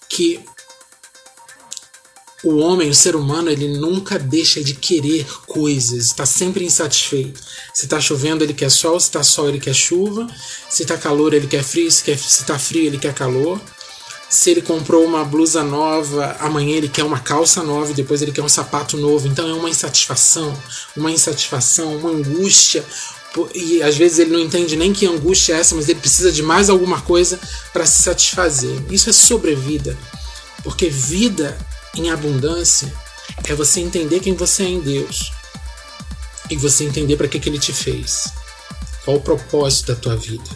Que 0.09 0.43
o 2.43 2.57
homem, 2.57 2.89
o 2.89 2.93
ser 2.93 3.15
humano, 3.15 3.49
ele 3.49 3.77
nunca 3.77 4.19
deixa 4.19 4.61
de 4.61 4.75
querer 4.75 5.25
coisas, 5.47 6.07
está 6.07 6.25
sempre 6.25 6.65
insatisfeito. 6.65 7.39
Se 7.73 7.85
está 7.85 8.01
chovendo, 8.01 8.43
ele 8.43 8.53
quer 8.53 8.69
sol, 8.69 8.99
se 8.99 9.07
está 9.07 9.23
sol, 9.23 9.47
ele 9.47 9.59
quer 9.59 9.73
chuva, 9.73 10.27
se 10.69 10.83
está 10.83 10.97
calor, 10.97 11.33
ele 11.33 11.47
quer 11.47 11.63
frio, 11.63 11.89
se 11.89 12.11
está 12.11 12.59
frio, 12.59 12.85
ele 12.85 12.99
quer 12.99 13.13
calor. 13.13 13.61
Se 14.29 14.51
ele 14.51 14.61
comprou 14.61 15.05
uma 15.05 15.23
blusa 15.23 15.63
nova, 15.63 16.35
amanhã 16.39 16.75
ele 16.75 16.89
quer 16.89 17.03
uma 17.03 17.19
calça 17.19 17.63
nova 17.63 17.91
e 17.91 17.93
depois 17.93 18.21
ele 18.21 18.33
quer 18.33 18.43
um 18.43 18.49
sapato 18.49 18.97
novo. 18.97 19.27
Então 19.27 19.47
é 19.47 19.53
uma 19.53 19.69
insatisfação, 19.69 20.55
uma 20.95 21.11
insatisfação, 21.11 21.95
uma 21.95 22.09
angústia. 22.09 22.83
E 23.53 23.81
às 23.81 23.95
vezes 23.95 24.19
ele 24.19 24.31
não 24.31 24.39
entende 24.39 24.75
nem 24.75 24.91
que 24.91 25.05
angústia 25.05 25.53
é 25.53 25.59
essa, 25.59 25.75
mas 25.75 25.87
ele 25.87 25.99
precisa 25.99 26.31
de 26.31 26.43
mais 26.43 26.69
alguma 26.69 27.01
coisa 27.01 27.39
para 27.71 27.85
se 27.85 28.01
satisfazer. 28.01 28.75
Isso 28.89 29.09
é 29.09 29.13
sobrevida. 29.13 29.97
Porque 30.61 30.89
vida 30.89 31.57
em 31.95 32.09
abundância 32.09 32.91
é 33.45 33.53
você 33.53 33.79
entender 33.79 34.19
quem 34.19 34.33
você 34.33 34.63
é 34.63 34.69
em 34.69 34.81
Deus 34.81 35.31
e 36.49 36.57
você 36.57 36.83
entender 36.83 37.15
para 37.15 37.27
que, 37.29 37.39
que 37.39 37.47
ele 37.47 37.59
te 37.59 37.71
fez. 37.71 38.25
Qual 39.05 39.17
o 39.17 39.21
propósito 39.21 39.87
da 39.87 39.95
tua 39.95 40.17
vida. 40.17 40.49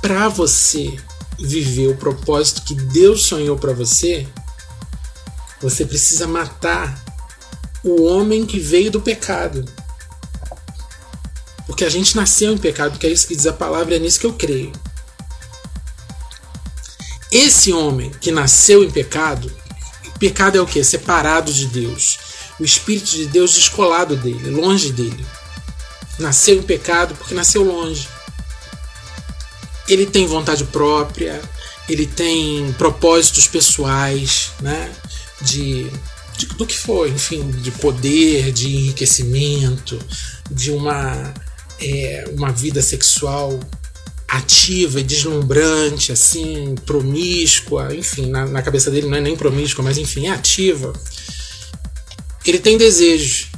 Para 0.00 0.28
você 0.28 0.96
viver 1.38 1.88
o 1.88 1.96
propósito 1.96 2.62
que 2.62 2.74
Deus 2.74 3.24
sonhou 3.24 3.56
para 3.56 3.72
você, 3.72 4.26
você 5.60 5.84
precisa 5.84 6.26
matar 6.26 7.02
o 7.82 8.02
homem 8.04 8.46
que 8.46 8.58
veio 8.58 8.90
do 8.90 9.00
pecado. 9.00 9.64
Porque 11.66 11.84
a 11.84 11.88
gente 11.88 12.16
nasceu 12.16 12.52
em 12.52 12.58
pecado, 12.58 12.98
que 12.98 13.06
é 13.06 13.10
isso 13.10 13.26
que 13.26 13.36
diz 13.36 13.46
a 13.46 13.52
palavra, 13.52 13.96
é 13.96 13.98
nisso 13.98 14.20
que 14.20 14.26
eu 14.26 14.32
creio. 14.32 14.72
Esse 17.30 17.72
homem 17.72 18.10
que 18.20 18.30
nasceu 18.30 18.84
em 18.84 18.90
pecado, 18.90 19.52
pecado 20.18 20.56
é 20.56 20.60
o 20.60 20.66
que? 20.66 20.82
Separado 20.82 21.52
de 21.52 21.66
Deus. 21.66 22.18
O 22.58 22.64
Espírito 22.64 23.10
de 23.10 23.26
Deus 23.26 23.52
descolado 23.52 24.16
dele, 24.16 24.50
longe 24.50 24.92
dele. 24.92 25.26
Nasceu 26.18 26.56
em 26.56 26.62
pecado 26.62 27.14
porque 27.14 27.34
nasceu 27.34 27.62
longe 27.62 28.08
ele 29.88 30.06
tem 30.06 30.26
vontade 30.26 30.64
própria, 30.64 31.40
ele 31.88 32.06
tem 32.06 32.72
propósitos 32.78 33.46
pessoais, 33.46 34.50
né? 34.60 34.92
De, 35.42 35.90
de, 36.36 36.46
do 36.56 36.66
que 36.66 36.76
for, 36.76 37.08
enfim, 37.08 37.50
de 37.50 37.70
poder, 37.70 38.52
de 38.52 38.74
enriquecimento, 38.74 39.98
de 40.50 40.70
uma, 40.70 41.34
é, 41.80 42.24
uma 42.32 42.50
vida 42.50 42.82
sexual 42.82 43.58
ativa 44.28 45.00
e 45.00 45.04
deslumbrante, 45.04 46.10
assim, 46.10 46.74
promíscua, 46.84 47.94
enfim, 47.94 48.26
na, 48.26 48.44
na 48.46 48.62
cabeça 48.62 48.90
dele 48.90 49.06
não 49.06 49.16
é 49.16 49.20
nem 49.20 49.36
promíscua, 49.36 49.84
mas 49.84 49.98
enfim, 49.98 50.26
é 50.26 50.30
ativa. 50.30 50.92
Ele 52.44 52.58
tem 52.58 52.76
desejos. 52.76 53.48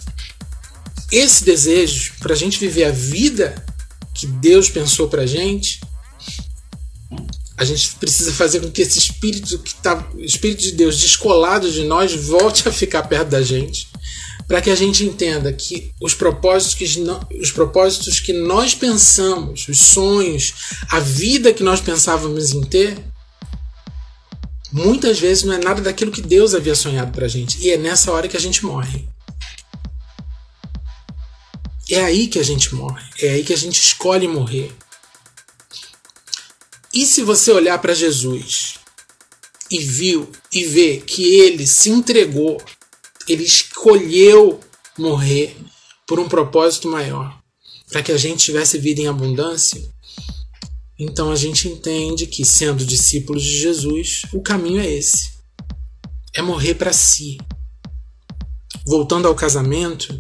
Esse 1.10 1.42
desejo, 1.42 2.12
para 2.20 2.34
a 2.34 2.36
gente 2.36 2.58
viver 2.58 2.84
a 2.84 2.90
vida 2.90 3.64
que 4.14 4.26
Deus 4.26 4.68
pensou 4.68 5.08
para 5.08 5.26
gente, 5.26 5.80
a 7.58 7.64
gente 7.64 7.96
precisa 7.96 8.32
fazer 8.32 8.60
com 8.60 8.70
que 8.70 8.82
esse 8.82 8.98
espírito 8.98 9.58
que 9.58 9.74
tá, 9.74 10.08
espírito 10.18 10.62
de 10.62 10.72
Deus 10.72 10.98
descolado 11.00 11.70
de 11.70 11.82
nós 11.84 12.14
volte 12.14 12.68
a 12.68 12.72
ficar 12.72 13.02
perto 13.02 13.30
da 13.30 13.42
gente, 13.42 13.88
para 14.46 14.62
que 14.62 14.70
a 14.70 14.76
gente 14.76 15.04
entenda 15.04 15.52
que 15.52 15.92
os 16.00 16.14
propósitos 16.14 16.74
que 16.74 16.84
os 17.40 17.50
propósitos 17.50 18.20
que 18.20 18.32
nós 18.32 18.74
pensamos, 18.74 19.66
os 19.66 19.78
sonhos, 19.78 20.54
a 20.88 21.00
vida 21.00 21.52
que 21.52 21.64
nós 21.64 21.80
pensávamos 21.80 22.52
em 22.52 22.62
ter, 22.62 22.96
muitas 24.72 25.18
vezes 25.18 25.42
não 25.42 25.54
é 25.54 25.58
nada 25.58 25.82
daquilo 25.82 26.12
que 26.12 26.22
Deus 26.22 26.54
havia 26.54 26.76
sonhado 26.76 27.10
para 27.10 27.26
gente, 27.26 27.58
e 27.60 27.70
é 27.72 27.76
nessa 27.76 28.12
hora 28.12 28.28
que 28.28 28.36
a 28.36 28.40
gente 28.40 28.64
morre. 28.64 29.08
É 31.90 32.04
aí 32.04 32.28
que 32.28 32.38
a 32.38 32.44
gente 32.44 32.72
morre, 32.72 33.02
é 33.20 33.30
aí 33.30 33.42
que 33.42 33.52
a 33.52 33.56
gente 33.56 33.80
escolhe 33.80 34.28
morrer. 34.28 34.72
E 36.92 37.04
se 37.04 37.22
você 37.22 37.50
olhar 37.52 37.78
para 37.78 37.94
Jesus 37.94 38.74
e 39.70 39.78
viu 39.78 40.30
e 40.52 40.64
vê 40.64 40.98
que 40.98 41.40
ele 41.40 41.66
se 41.66 41.90
entregou, 41.90 42.60
ele 43.28 43.44
escolheu 43.44 44.60
morrer 44.98 45.56
por 46.06 46.18
um 46.18 46.28
propósito 46.28 46.88
maior, 46.88 47.38
para 47.90 48.02
que 48.02 48.10
a 48.10 48.16
gente 48.16 48.44
tivesse 48.44 48.78
vida 48.78 49.02
em 49.02 49.06
abundância, 49.06 49.80
então 50.98 51.30
a 51.30 51.36
gente 51.36 51.68
entende 51.68 52.26
que, 52.26 52.44
sendo 52.44 52.84
discípulos 52.84 53.44
de 53.44 53.60
Jesus, 53.60 54.22
o 54.32 54.42
caminho 54.42 54.80
é 54.80 54.90
esse: 54.90 55.30
é 56.34 56.42
morrer 56.42 56.74
para 56.74 56.92
si. 56.92 57.38
Voltando 58.84 59.28
ao 59.28 59.34
casamento, 59.34 60.18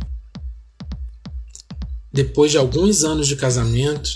depois 2.12 2.52
de 2.52 2.58
alguns 2.58 3.02
anos 3.02 3.26
de 3.26 3.34
casamento, 3.34 4.10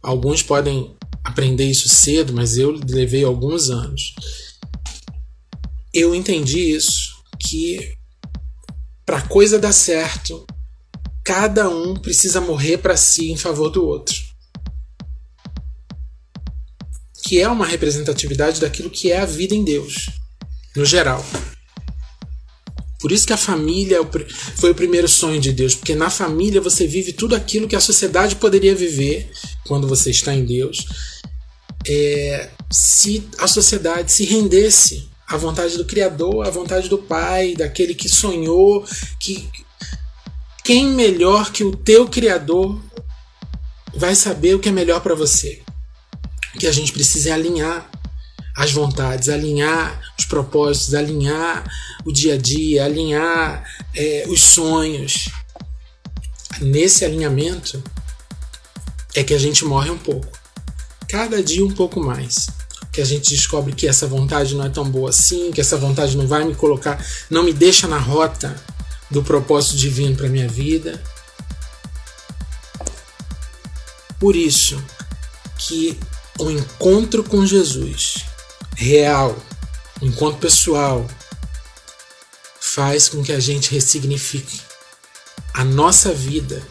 alguns 0.00 0.42
podem 0.42 0.94
aprender 1.28 1.64
isso 1.64 1.88
cedo, 1.88 2.32
mas 2.32 2.56
eu 2.56 2.70
levei 2.88 3.24
alguns 3.24 3.70
anos. 3.70 4.14
Eu 5.92 6.14
entendi 6.14 6.72
isso, 6.72 7.10
que 7.38 7.94
para 9.04 9.22
coisa 9.22 9.58
dar 9.58 9.72
certo, 9.72 10.46
cada 11.24 11.68
um 11.68 11.94
precisa 11.94 12.40
morrer 12.40 12.78
para 12.78 12.96
si 12.96 13.30
em 13.30 13.36
favor 13.36 13.70
do 13.70 13.84
outro. 13.84 14.16
Que 17.22 17.40
é 17.40 17.48
uma 17.48 17.66
representatividade 17.66 18.60
daquilo 18.60 18.90
que 18.90 19.12
é 19.12 19.20
a 19.20 19.26
vida 19.26 19.54
em 19.54 19.64
Deus, 19.64 20.10
no 20.74 20.84
geral. 20.84 21.24
Por 23.00 23.12
isso 23.12 23.26
que 23.26 23.32
a 23.32 23.36
família 23.36 23.98
é 23.98 24.26
foi 24.56 24.72
o 24.72 24.74
primeiro 24.74 25.06
sonho 25.06 25.40
de 25.40 25.52
Deus, 25.52 25.74
porque 25.74 25.94
na 25.94 26.10
família 26.10 26.60
você 26.60 26.86
vive 26.86 27.12
tudo 27.12 27.36
aquilo 27.36 27.68
que 27.68 27.76
a 27.76 27.80
sociedade 27.80 28.36
poderia 28.36 28.74
viver 28.74 29.30
quando 29.66 29.86
você 29.86 30.10
está 30.10 30.34
em 30.34 30.44
Deus, 30.44 30.84
é, 31.88 32.50
se 32.70 33.28
a 33.38 33.48
sociedade 33.48 34.12
se 34.12 34.24
rendesse 34.24 35.08
à 35.26 35.36
vontade 35.36 35.78
do 35.78 35.86
Criador, 35.86 36.46
à 36.46 36.50
vontade 36.50 36.88
do 36.88 36.98
Pai, 36.98 37.54
daquele 37.54 37.94
que 37.94 38.08
sonhou, 38.08 38.84
que 39.18 39.48
quem 40.62 40.86
melhor 40.86 41.50
que 41.50 41.64
o 41.64 41.74
teu 41.74 42.06
Criador 42.06 42.78
vai 43.94 44.14
saber 44.14 44.54
o 44.54 44.58
que 44.58 44.68
é 44.68 44.72
melhor 44.72 45.00
para 45.00 45.14
você? 45.14 45.62
O 46.54 46.58
que 46.58 46.66
a 46.66 46.72
gente 46.72 46.92
precisa 46.92 47.30
é 47.30 47.32
alinhar 47.32 47.90
as 48.54 48.70
vontades, 48.70 49.28
alinhar 49.28 49.98
os 50.18 50.26
propósitos, 50.26 50.94
alinhar 50.94 51.64
o 52.04 52.12
dia 52.12 52.34
a 52.34 52.36
dia, 52.36 52.84
alinhar 52.84 53.64
é, 53.94 54.24
os 54.28 54.42
sonhos. 54.42 55.30
Nesse 56.60 57.04
alinhamento 57.04 57.82
é 59.14 59.22
que 59.22 59.32
a 59.32 59.38
gente 59.38 59.64
morre 59.64 59.90
um 59.90 59.98
pouco 59.98 60.37
cada 61.08 61.42
dia 61.42 61.64
um 61.64 61.70
pouco 61.70 62.00
mais. 62.00 62.48
Que 62.92 63.00
a 63.00 63.04
gente 63.04 63.30
descobre 63.30 63.72
que 63.72 63.86
essa 63.86 64.06
vontade 64.06 64.54
não 64.54 64.64
é 64.64 64.68
tão 64.68 64.88
boa 64.88 65.10
assim, 65.10 65.50
que 65.50 65.60
essa 65.60 65.76
vontade 65.76 66.16
não 66.16 66.26
vai 66.26 66.44
me 66.44 66.54
colocar, 66.54 67.04
não 67.30 67.42
me 67.42 67.52
deixa 67.52 67.86
na 67.86 67.98
rota 67.98 68.54
do 69.10 69.22
propósito 69.22 69.76
divino 69.76 70.16
para 70.16 70.28
minha 70.28 70.48
vida. 70.48 71.00
Por 74.18 74.34
isso 74.34 74.82
que 75.56 75.98
o 76.38 76.50
encontro 76.50 77.22
com 77.22 77.46
Jesus, 77.46 78.24
real, 78.74 79.36
o 80.00 80.06
encontro 80.06 80.40
pessoal, 80.40 81.06
faz 82.60 83.08
com 83.08 83.22
que 83.22 83.32
a 83.32 83.40
gente 83.40 83.70
ressignifique 83.72 84.60
a 85.54 85.64
nossa 85.64 86.12
vida 86.12 86.62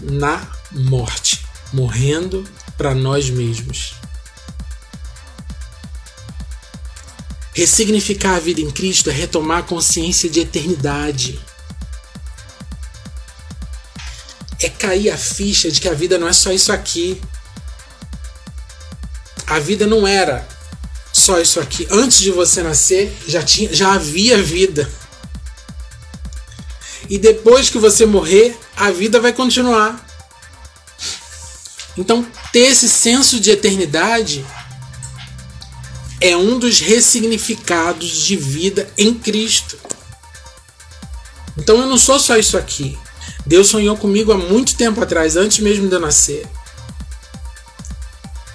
na 0.00 0.46
morte, 0.70 1.44
morrendo 1.72 2.44
para 2.82 2.96
nós 2.96 3.30
mesmos. 3.30 3.94
Ressignificar 7.54 8.34
a 8.34 8.40
vida 8.40 8.60
em 8.60 8.72
Cristo 8.72 9.08
é 9.08 9.12
retomar 9.12 9.58
a 9.58 9.62
consciência 9.62 10.28
de 10.28 10.40
eternidade. 10.40 11.38
É 14.60 14.68
cair 14.68 15.10
a 15.10 15.16
ficha 15.16 15.70
de 15.70 15.80
que 15.80 15.88
a 15.88 15.94
vida 15.94 16.18
não 16.18 16.26
é 16.26 16.32
só 16.32 16.50
isso 16.50 16.72
aqui. 16.72 17.22
A 19.46 19.60
vida 19.60 19.86
não 19.86 20.04
era 20.04 20.44
só 21.12 21.38
isso 21.38 21.60
aqui. 21.60 21.86
Antes 21.88 22.18
de 22.18 22.32
você 22.32 22.64
nascer, 22.64 23.16
já, 23.28 23.44
tinha, 23.44 23.72
já 23.72 23.92
havia 23.92 24.42
vida. 24.42 24.90
E 27.08 27.16
depois 27.16 27.70
que 27.70 27.78
você 27.78 28.06
morrer, 28.06 28.58
a 28.76 28.90
vida 28.90 29.20
vai 29.20 29.32
continuar. 29.32 30.04
Então, 31.96 32.26
ter 32.52 32.70
esse 32.70 32.88
senso 32.88 33.38
de 33.38 33.50
eternidade 33.50 34.44
é 36.20 36.36
um 36.36 36.58
dos 36.58 36.80
ressignificados 36.80 38.08
de 38.08 38.36
vida 38.36 38.88
em 38.96 39.12
Cristo. 39.12 39.78
Então, 41.58 41.80
eu 41.80 41.86
não 41.86 41.98
sou 41.98 42.18
só 42.18 42.36
isso 42.36 42.56
aqui. 42.56 42.98
Deus 43.44 43.68
sonhou 43.68 43.96
comigo 43.96 44.32
há 44.32 44.38
muito 44.38 44.76
tempo 44.76 45.02
atrás, 45.02 45.36
antes 45.36 45.58
mesmo 45.58 45.88
de 45.88 45.94
eu 45.94 46.00
nascer. 46.00 46.48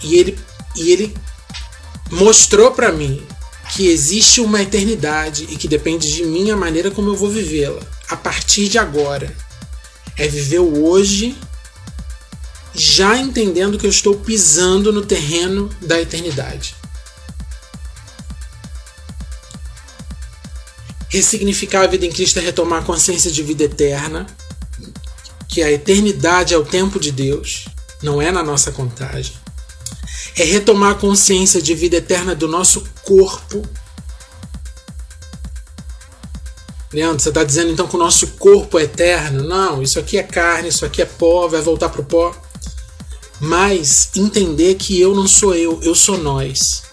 E 0.02 0.16
ele, 0.16 0.40
e 0.76 0.92
ele 0.92 1.16
mostrou 2.10 2.72
para 2.72 2.92
mim 2.92 3.26
que 3.74 3.88
existe 3.88 4.40
uma 4.40 4.62
eternidade 4.62 5.46
e 5.50 5.58
que 5.58 5.68
depende 5.68 6.12
de 6.12 6.24
mim 6.24 6.50
a 6.50 6.56
maneira 6.56 6.90
como 6.90 7.10
eu 7.10 7.16
vou 7.16 7.30
vivê-la 7.30 7.82
a 8.10 8.16
partir 8.16 8.70
de 8.70 8.78
agora. 8.78 9.36
É 10.16 10.28
viver 10.28 10.60
o 10.60 10.86
hoje 10.86 11.38
já 12.78 13.18
entendendo 13.18 13.76
que 13.80 13.88
eu 13.88 13.90
estou 13.90 14.16
pisando 14.16 14.94
no 14.94 15.04
terreno 15.04 15.68
da 15.82 16.00
eternidade. 16.00 16.76
Ressignificar 21.10 21.82
a 21.82 21.88
vida 21.88 22.06
em 22.06 22.12
Cristo 22.12 22.38
é 22.38 22.42
retomar 22.44 22.84
a 22.84 22.86
consciência 22.86 23.32
de 23.32 23.42
vida 23.42 23.64
eterna, 23.64 24.28
que 25.48 25.64
a 25.64 25.72
eternidade 25.72 26.54
é 26.54 26.58
o 26.58 26.64
tempo 26.64 27.00
de 27.00 27.12
Deus, 27.12 27.66
não 28.04 28.22
é 28.22 28.32
na 28.32 28.44
nossa 28.44 28.72
contagem. 28.72 29.34
É 30.38 30.44
retomar 30.44 30.92
a 30.92 30.96
consciência 30.96 31.60
de 31.60 31.74
vida 31.74 31.96
eterna 31.96 32.36
do 32.36 32.48
nosso 32.48 32.84
corpo. 33.04 33.68
Leandro, 36.94 37.20
você 37.20 37.30
está 37.30 37.44
dizendo 37.44 37.72
então 37.72 37.88
que 37.88 37.96
o 37.96 38.00
nosso 38.00 38.28
corpo 38.34 38.78
é 38.78 38.84
eterno? 38.84 39.44
Não, 39.44 39.82
isso 39.82 39.98
aqui 39.98 40.20
é 40.20 40.24
carne, 40.24 40.70
isso 40.70 40.86
aqui 40.86 41.02
é 41.02 41.06
pó, 41.06 41.48
vai 41.48 41.62
voltar 41.62 41.90
para 41.90 42.02
o 42.02 42.06
pó 42.06 42.47
mas 43.40 44.10
entender 44.16 44.76
que 44.76 45.00
eu 45.00 45.14
não 45.14 45.28
sou 45.28 45.54
eu, 45.54 45.80
eu 45.84 45.94
sou 45.94 46.18
nós. 46.18 46.84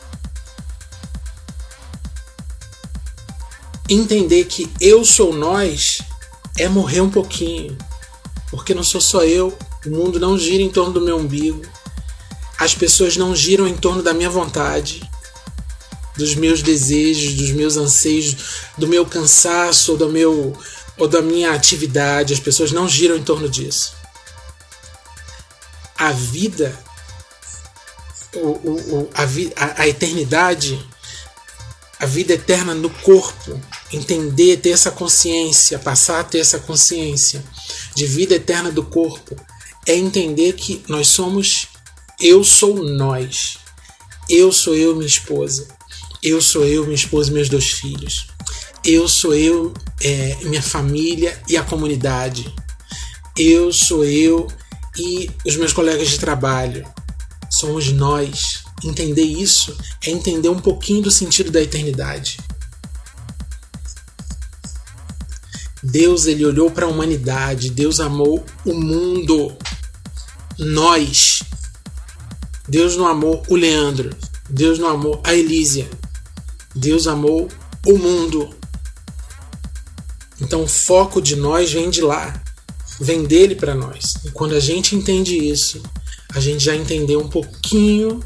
Entender 3.88 4.44
que 4.44 4.70
eu 4.80 5.04
sou 5.04 5.32
nós 5.32 6.00
é 6.58 6.68
morrer 6.68 7.00
um 7.00 7.10
pouquinho, 7.10 7.76
porque 8.50 8.74
não 8.74 8.84
sou 8.84 9.00
só 9.00 9.24
eu, 9.24 9.56
o 9.86 9.90
mundo 9.90 10.20
não 10.20 10.38
gira 10.38 10.62
em 10.62 10.70
torno 10.70 10.92
do 10.92 11.00
meu 11.00 11.16
umbigo, 11.16 11.62
as 12.58 12.74
pessoas 12.74 13.16
não 13.16 13.34
giram 13.34 13.66
em 13.66 13.76
torno 13.76 14.02
da 14.02 14.14
minha 14.14 14.30
vontade, 14.30 15.08
dos 16.16 16.34
meus 16.34 16.62
desejos, 16.62 17.34
dos 17.34 17.50
meus 17.50 17.76
anseios, 17.76 18.36
do 18.78 18.86
meu 18.86 19.04
cansaço 19.04 19.92
ou 19.92 19.98
do 19.98 20.08
meu 20.08 20.56
ou 20.96 21.08
da 21.08 21.20
minha 21.20 21.52
atividade, 21.52 22.32
as 22.32 22.38
pessoas 22.38 22.70
não 22.70 22.88
giram 22.88 23.16
em 23.16 23.22
torno 23.22 23.48
disso 23.48 24.03
a 25.96 26.10
vida, 26.12 26.76
o, 28.34 28.48
o, 28.48 29.10
a, 29.14 29.82
a, 29.82 29.88
eternidade, 29.88 30.84
a 31.98 32.06
vida 32.06 32.34
eterna 32.34 32.74
no 32.74 32.90
corpo, 32.90 33.60
entender, 33.92 34.58
ter 34.58 34.70
essa 34.70 34.90
consciência, 34.90 35.78
passar 35.78 36.20
a 36.20 36.24
ter 36.24 36.38
essa 36.38 36.58
consciência 36.58 37.44
de 37.94 38.06
vida 38.06 38.34
eterna 38.34 38.70
do 38.70 38.82
corpo, 38.82 39.36
é 39.86 39.94
entender 39.94 40.54
que 40.54 40.82
nós 40.88 41.08
somos, 41.08 41.68
eu 42.20 42.42
sou 42.42 42.82
nós, 42.82 43.58
eu 44.28 44.50
sou 44.50 44.74
eu, 44.74 44.94
minha 44.94 45.06
esposa, 45.06 45.68
eu 46.22 46.40
sou 46.40 46.64
eu, 46.64 46.84
minha 46.84 46.94
esposa 46.94 47.30
e 47.30 47.34
meus 47.34 47.48
dois 47.48 47.70
filhos, 47.70 48.26
eu 48.84 49.06
sou 49.08 49.34
eu, 49.34 49.72
é, 50.02 50.36
minha 50.42 50.62
família 50.62 51.40
e 51.48 51.56
a 51.56 51.62
comunidade, 51.62 52.52
eu 53.36 53.72
sou 53.72 54.04
eu 54.04 54.46
e 54.96 55.30
os 55.46 55.56
meus 55.56 55.72
colegas 55.72 56.08
de 56.08 56.18
trabalho. 56.18 56.86
Somos 57.50 57.90
nós. 57.92 58.64
Entender 58.82 59.22
isso 59.22 59.76
é 60.04 60.10
entender 60.10 60.48
um 60.48 60.58
pouquinho 60.58 61.02
do 61.02 61.10
sentido 61.10 61.50
da 61.50 61.62
eternidade. 61.62 62.38
Deus 65.82 66.26
ele 66.26 66.44
olhou 66.44 66.70
para 66.70 66.86
a 66.86 66.88
humanidade, 66.88 67.70
Deus 67.70 68.00
amou 68.00 68.44
o 68.64 68.74
mundo, 68.74 69.56
nós. 70.58 71.42
Deus 72.68 72.96
não 72.96 73.06
amou 73.06 73.42
o 73.48 73.54
Leandro, 73.54 74.10
Deus 74.48 74.78
não 74.78 74.88
amou 74.88 75.20
a 75.24 75.34
Elísia. 75.34 75.88
Deus 76.74 77.06
amou 77.06 77.48
o 77.86 77.98
mundo. 77.98 78.54
Então 80.40 80.64
o 80.64 80.68
foco 80.68 81.22
de 81.22 81.36
nós 81.36 81.72
vem 81.72 81.90
de 81.90 82.00
lá 82.00 82.42
vem 83.00 83.24
dele 83.24 83.54
para 83.54 83.74
nós. 83.74 84.14
E 84.24 84.30
quando 84.30 84.54
a 84.54 84.60
gente 84.60 84.94
entende 84.94 85.36
isso, 85.36 85.82
a 86.34 86.40
gente 86.40 86.64
já 86.64 86.74
entendeu 86.74 87.20
um 87.20 87.28
pouquinho 87.28 88.20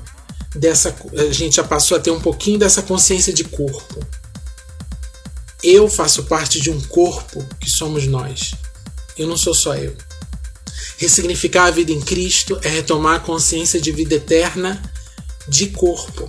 dessa. 0.54 0.94
A 1.16 1.32
gente 1.32 1.56
já 1.56 1.64
passou 1.64 1.96
a 1.96 2.00
ter 2.00 2.10
um 2.10 2.20
pouquinho 2.20 2.58
dessa 2.58 2.82
consciência 2.82 3.32
de 3.32 3.44
corpo. 3.44 4.00
Eu 5.62 5.88
faço 5.88 6.24
parte 6.24 6.60
de 6.60 6.70
um 6.70 6.80
corpo 6.80 7.44
que 7.60 7.68
somos 7.68 8.06
nós. 8.06 8.52
Eu 9.16 9.26
não 9.26 9.36
sou 9.36 9.54
só 9.54 9.74
eu. 9.74 9.96
Ressignificar 10.96 11.66
a 11.66 11.70
vida 11.70 11.92
em 11.92 12.00
Cristo 12.00 12.58
é 12.62 12.68
retomar 12.68 13.16
a 13.16 13.20
consciência 13.20 13.80
de 13.80 13.90
vida 13.92 14.14
eterna 14.14 14.80
de 15.48 15.68
corpo, 15.68 16.28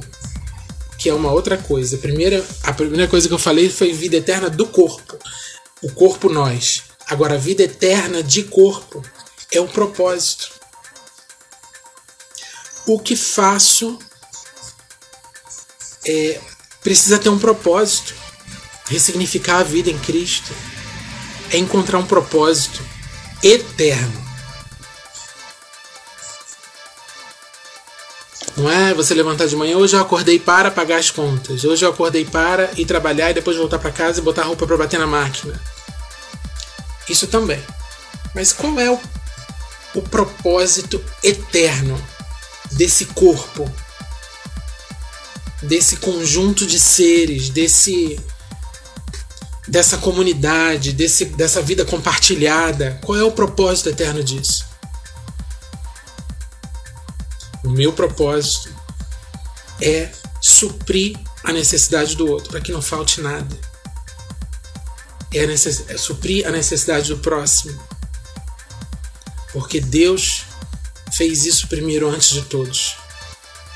que 0.97 1.09
é 1.09 1.13
uma 1.13 1.31
outra 1.31 1.57
coisa. 1.57 1.95
A 1.95 1.99
primeira, 1.99 2.45
a 2.63 2.73
primeira 2.73 3.07
coisa 3.07 3.27
que 3.27 3.33
eu 3.33 3.39
falei 3.39 3.69
foi 3.69 3.91
vida 3.93 4.17
eterna 4.17 4.49
do 4.49 4.65
corpo. 4.67 5.17
O 5.81 5.91
corpo 5.91 6.29
nós. 6.29 6.83
Agora, 7.09 7.35
a 7.35 7.37
vida 7.37 7.63
eterna 7.63 8.21
de 8.21 8.43
corpo 8.43 9.03
é 9.51 9.59
o 9.59 9.67
propósito. 9.67 10.51
O 12.85 12.99
que 12.99 13.15
faço 13.15 13.97
é, 16.05 16.39
precisa 16.81 17.17
ter 17.17 17.29
um 17.29 17.39
propósito. 17.39 18.13
Ressignificar 18.87 19.59
a 19.59 19.63
vida 19.63 19.89
em 19.89 19.97
Cristo 19.99 20.53
é 21.51 21.57
encontrar 21.57 21.97
um 21.97 22.05
propósito 22.05 22.83
eterno. 23.43 24.29
Não 28.55 28.69
é 28.69 28.93
você 28.93 29.13
levantar 29.13 29.47
de 29.47 29.55
manhã, 29.55 29.77
hoje 29.77 29.95
eu 29.95 30.01
acordei 30.01 30.37
para 30.37 30.69
pagar 30.69 30.97
as 30.97 31.09
contas, 31.09 31.63
hoje 31.63 31.85
eu 31.85 31.89
acordei 31.89 32.25
para 32.25 32.69
ir 32.75 32.85
trabalhar 32.85 33.31
e 33.31 33.33
depois 33.33 33.55
voltar 33.55 33.79
para 33.79 33.91
casa 33.91 34.19
e 34.19 34.23
botar 34.23 34.43
roupa 34.43 34.67
para 34.67 34.75
bater 34.75 34.99
na 34.99 35.07
máquina. 35.07 35.59
Isso 37.09 37.27
também. 37.27 37.61
Mas 38.35 38.53
qual 38.53 38.79
é 38.79 38.89
o, 38.89 38.99
o 39.95 40.01
propósito 40.01 41.03
eterno 41.23 41.99
desse 42.71 43.05
corpo? 43.05 43.69
Desse 45.63 45.97
conjunto 45.97 46.65
de 46.65 46.79
seres, 46.79 47.49
desse 47.49 48.19
dessa 49.67 49.97
comunidade, 49.99 50.91
desse, 50.93 51.25
dessa 51.25 51.61
vida 51.61 51.85
compartilhada? 51.85 52.99
Qual 53.03 53.17
é 53.17 53.23
o 53.23 53.31
propósito 53.31 53.89
eterno 53.89 54.23
disso? 54.23 54.65
O 57.63 57.69
meu 57.69 57.93
propósito 57.93 58.73
é 59.81 60.09
suprir 60.41 61.17
a 61.43 61.51
necessidade 61.53 62.15
do 62.15 62.27
outro, 62.27 62.49
para 62.49 62.61
que 62.61 62.71
não 62.71 62.81
falte 62.81 63.21
nada. 63.21 63.68
É, 65.33 65.45
necess... 65.45 65.85
é 65.87 65.97
suprir 65.97 66.47
a 66.47 66.51
necessidade 66.51 67.09
do 67.09 67.19
próximo. 67.19 67.79
Porque 69.51 69.79
Deus 69.79 70.43
fez 71.11 71.45
isso 71.45 71.67
primeiro 71.67 72.09
antes 72.09 72.29
de 72.29 72.41
todos. 72.43 72.95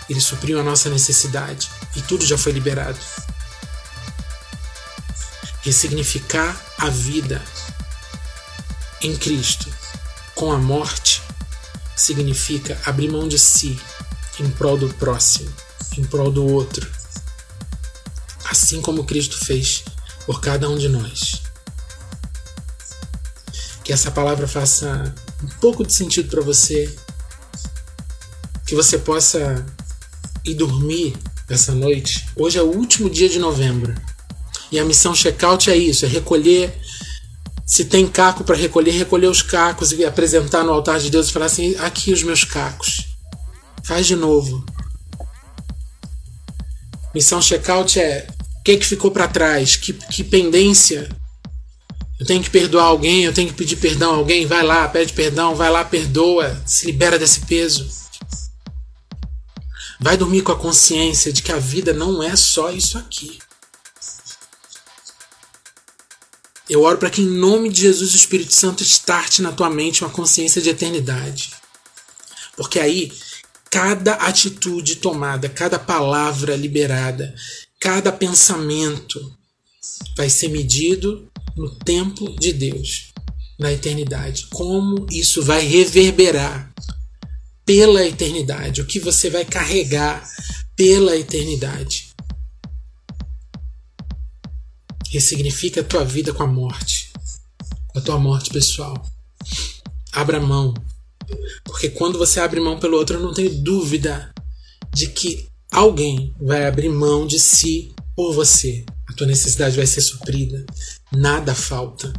Ele 0.09 0.19
supriu 0.21 0.59
a 0.59 0.63
nossa 0.63 0.89
necessidade 0.89 1.69
e 1.95 2.01
tudo 2.01 2.25
já 2.25 2.37
foi 2.37 2.51
liberado. 2.51 2.99
Ressignificar 5.61 6.59
a 6.77 6.89
vida 6.89 7.41
em 9.01 9.15
Cristo 9.15 9.73
com 10.35 10.51
a 10.51 10.57
morte 10.57 11.21
significa 11.95 12.79
abrir 12.85 13.09
mão 13.09 13.27
de 13.27 13.39
si 13.39 13.79
em 14.39 14.49
prol 14.49 14.77
do 14.77 14.89
próximo, 14.95 15.51
em 15.97 16.03
prol 16.03 16.31
do 16.31 16.45
outro. 16.45 16.89
Assim 18.45 18.81
como 18.81 19.05
Cristo 19.05 19.37
fez 19.45 19.83
por 20.25 20.41
cada 20.41 20.69
um 20.69 20.77
de 20.77 20.89
nós. 20.89 21.42
Que 23.83 23.91
essa 23.91 24.11
palavra 24.11 24.47
faça 24.47 25.13
um 25.43 25.47
pouco 25.59 25.85
de 25.85 25.93
sentido 25.93 26.29
para 26.29 26.41
você. 26.41 26.93
Que 28.65 28.75
você 28.75 28.97
possa 28.97 29.65
ir 30.45 30.55
dormir 30.55 31.15
essa 31.49 31.73
noite. 31.73 32.25
Hoje 32.35 32.57
é 32.57 32.61
o 32.61 32.71
último 32.71 33.09
dia 33.09 33.29
de 33.29 33.39
novembro. 33.39 33.93
E 34.71 34.79
a 34.79 34.85
missão 34.85 35.13
checkout 35.13 35.69
é 35.69 35.75
isso: 35.75 36.05
é 36.05 36.07
recolher 36.07 36.73
se 37.65 37.85
tem 37.85 38.07
caco 38.07 38.43
para 38.43 38.55
recolher, 38.55 38.91
recolher 38.91 39.27
os 39.27 39.41
cacos 39.41 39.91
e 39.91 40.05
apresentar 40.05 40.63
no 40.63 40.73
altar 40.73 40.99
de 40.99 41.09
Deus 41.09 41.29
e 41.29 41.33
falar 41.33 41.45
assim: 41.45 41.75
aqui 41.77 42.11
os 42.11 42.23
meus 42.23 42.43
cacos. 42.43 43.07
Faz 43.83 44.05
de 44.05 44.15
novo. 44.15 44.65
Missão 47.13 47.41
checkout 47.41 47.99
é 47.99 48.27
o 48.59 48.63
que, 48.63 48.77
que 48.77 48.85
ficou 48.85 49.11
para 49.11 49.27
trás, 49.27 49.75
que, 49.75 49.93
que 49.93 50.23
pendência. 50.23 51.09
Eu 52.23 52.27
tenho 52.27 52.41
que 52.41 52.49
perdoar 52.49 52.85
alguém, 52.85 53.25
eu 53.25 53.33
tenho 53.33 53.49
que 53.49 53.53
pedir 53.53 53.75
perdão 53.75 54.13
a 54.13 54.15
alguém. 54.15 54.45
Vai 54.45 54.63
lá, 54.63 54.87
pede 54.87 55.11
perdão, 55.11 55.55
vai 55.55 55.69
lá, 55.69 55.83
perdoa, 55.83 56.57
se 56.65 56.85
libera 56.85 57.19
desse 57.19 57.41
peso. 57.41 57.85
Vai 59.99 60.15
dormir 60.15 60.41
com 60.41 60.53
a 60.53 60.57
consciência 60.57 61.33
de 61.33 61.43
que 61.43 61.51
a 61.51 61.59
vida 61.59 61.91
não 61.91 62.23
é 62.23 62.33
só 62.37 62.71
isso 62.71 62.97
aqui. 62.97 63.39
Eu 66.69 66.83
oro 66.83 66.97
para 66.97 67.09
que, 67.09 67.21
em 67.21 67.27
nome 67.27 67.67
de 67.67 67.81
Jesus, 67.81 68.13
o 68.13 68.15
Espírito 68.15 68.55
Santo 68.55 68.83
starte 68.83 69.41
na 69.41 69.51
tua 69.51 69.69
mente 69.69 70.01
uma 70.01 70.09
consciência 70.09 70.61
de 70.61 70.69
eternidade. 70.69 71.51
Porque 72.55 72.79
aí, 72.79 73.11
cada 73.69 74.13
atitude 74.13 74.95
tomada, 74.95 75.49
cada 75.49 75.77
palavra 75.77 76.55
liberada, 76.55 77.35
cada 77.81 78.13
pensamento 78.13 79.19
vai 80.15 80.29
ser 80.29 80.47
medido 80.47 81.29
no 81.55 81.69
tempo 81.75 82.35
de 82.39 82.53
Deus, 82.53 83.13
na 83.59 83.71
eternidade. 83.71 84.47
Como 84.51 85.05
isso 85.11 85.43
vai 85.43 85.65
reverberar 85.65 86.73
pela 87.65 88.05
eternidade, 88.05 88.81
o 88.81 88.85
que 88.85 88.99
você 88.99 89.29
vai 89.29 89.45
carregar 89.45 90.27
pela 90.75 91.15
eternidade. 91.15 92.13
ressignifica 95.13 95.81
a 95.81 95.83
tua 95.83 96.03
vida 96.03 96.33
com 96.33 96.41
a 96.41 96.47
morte, 96.47 97.13
a 97.95 98.01
tua 98.01 98.17
morte 98.17 98.49
pessoal. 98.49 98.99
Abra 100.11 100.41
mão, 100.41 100.73
porque 101.63 101.89
quando 101.89 102.17
você 102.17 102.39
abre 102.39 102.59
mão 102.59 102.79
pelo 102.79 102.97
outro, 102.97 103.17
eu 103.17 103.21
não 103.21 103.31
tenho 103.31 103.53
dúvida 103.61 104.33
de 104.91 105.07
que 105.07 105.47
alguém 105.71 106.33
vai 106.41 106.65
abrir 106.65 106.89
mão 106.89 107.27
de 107.27 107.39
si 107.39 107.93
por 108.15 108.33
você. 108.33 108.83
A 109.09 109.13
tua 109.13 109.27
necessidade 109.27 109.75
vai 109.75 109.85
ser 109.85 110.01
suprida. 110.01 110.65
Nada 111.11 111.53
falta. 111.53 112.11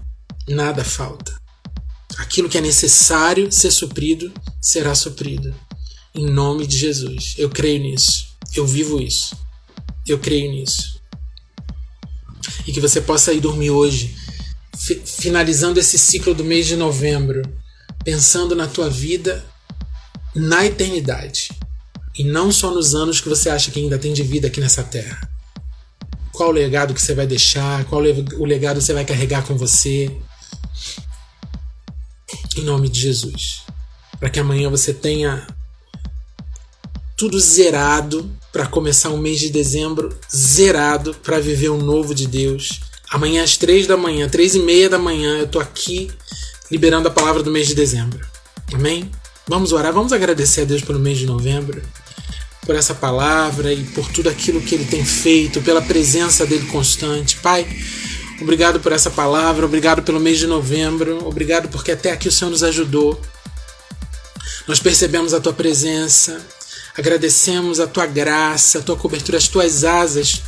Nada 0.49 0.85
falta. 0.85 1.35
Aquilo 2.19 2.49
que 2.49 2.59
é 2.59 2.61
necessário 2.61 3.51
ser 3.51 3.71
suprido 3.71 4.33
será 4.61 4.95
suprido. 4.95 5.55
Em 6.15 6.27
nome 6.27 6.67
de 6.67 6.79
Jesus. 6.79 7.35
Eu 7.39 7.51
creio 7.51 7.83
nisso. 7.83 8.27
Eu 8.55 8.67
vivo 8.67 9.01
isso. 9.01 9.37
Eu 10.07 10.19
creio 10.19 10.51
nisso 10.53 10.95
e 12.67 12.73
que 12.73 12.81
você 12.81 13.01
possa 13.01 13.33
ir 13.33 13.41
dormir 13.41 13.71
hoje, 13.71 14.15
finalizando 15.05 15.79
esse 15.79 15.99
ciclo 15.99 16.35
do 16.35 16.45
mês 16.45 16.67
de 16.67 16.77
novembro, 16.77 17.43
pensando 18.05 18.55
na 18.55 18.67
tua 18.67 18.91
vida 18.91 19.45
na 20.35 20.67
eternidade 20.67 21.51
e 22.19 22.25
não 22.25 22.51
só 22.51 22.73
nos 22.75 22.95
anos 22.95 23.21
que 23.21 23.29
você 23.29 23.49
acha 23.49 23.71
que 23.71 23.79
ainda 23.79 23.99
tem 23.99 24.13
de 24.13 24.23
vida 24.23 24.49
aqui 24.49 24.61
nessa 24.61 24.83
terra. 24.83 25.31
Qual 26.35 26.49
o 26.49 26.53
legado 26.53 26.93
que 26.93 27.01
você 27.01 27.15
vai 27.15 27.29
deixar? 27.29 27.85
Qual 27.85 28.03
o 28.03 28.45
legado 28.45 28.81
que 28.81 28.85
você 28.85 28.93
vai 28.93 29.05
carregar 29.05 29.47
com 29.47 29.57
você? 29.57 30.11
Em 32.57 32.63
nome 32.63 32.89
de 32.89 33.01
Jesus. 33.01 33.63
Para 34.19 34.29
que 34.29 34.41
amanhã 34.41 34.69
você 34.69 34.93
tenha 34.93 35.47
tudo 37.17 37.39
zerado 37.39 38.29
para 38.53 38.67
começar 38.67 39.11
o 39.11 39.17
mês 39.17 39.39
de 39.39 39.49
dezembro 39.49 40.19
zerado 40.35 41.15
para 41.15 41.39
viver 41.39 41.69
o 41.69 41.79
novo 41.79 42.13
de 42.13 42.27
Deus. 42.27 42.81
Amanhã 43.11 43.45
às 43.45 43.57
três 43.57 43.87
da 43.87 43.97
manhã, 43.97 44.29
três 44.29 44.57
e 44.57 44.59
meia 44.59 44.91
da 44.91 44.99
manhã, 44.99 45.39
eu 45.39 45.47
tô 45.47 45.61
aqui 45.61 46.11
liberando 46.69 47.07
a 47.07 47.13
palavra 47.13 47.45
do 47.45 47.51
mês 47.51 47.69
de 47.69 47.77
dezembro. 47.77 48.27
Amém? 48.73 49.09
Vamos 49.47 49.73
orar, 49.73 49.93
vamos 49.93 50.13
agradecer 50.13 50.63
a 50.63 50.65
Deus 50.65 50.83
pelo 50.83 50.99
mês 50.99 51.17
de 51.17 51.27
novembro, 51.27 51.81
por 52.65 52.75
essa 52.75 52.95
palavra 52.95 53.73
e 53.73 53.85
por 53.85 54.09
tudo 54.11 54.29
aquilo 54.29 54.61
que 54.61 54.75
Ele 54.75 54.85
tem 54.85 55.05
feito, 55.05 55.61
pela 55.61 55.83
presença 55.83 56.47
dele 56.47 56.67
constante. 56.67 57.37
Pai, 57.37 57.67
obrigado 58.41 58.81
por 58.81 58.93
essa 58.93 59.11
palavra, 59.11 59.67
obrigado 59.67 60.03
pelo 60.03 60.21
mês 60.21 60.39
de 60.39 60.47
novembro, 60.47 61.27
obrigado 61.27 61.69
porque 61.69 61.93
até 61.93 62.13
aqui 62.13 62.29
o 62.29 62.33
Senhor 62.33 62.51
nos 62.51 62.63
ajudou. 62.63 63.21
Nós 64.67 64.81
percebemos 64.81 65.35
a 65.35 65.41
tua 65.41 65.53
presença, 65.53 66.41
Agradecemos 66.97 67.81
a 67.81 67.89
tua 67.89 68.07
graça, 68.07 68.79
a 68.79 68.83
tua 68.83 68.95
cobertura, 68.95 69.37
as 69.37 69.49
tuas 69.49 69.83
asas 69.83 70.41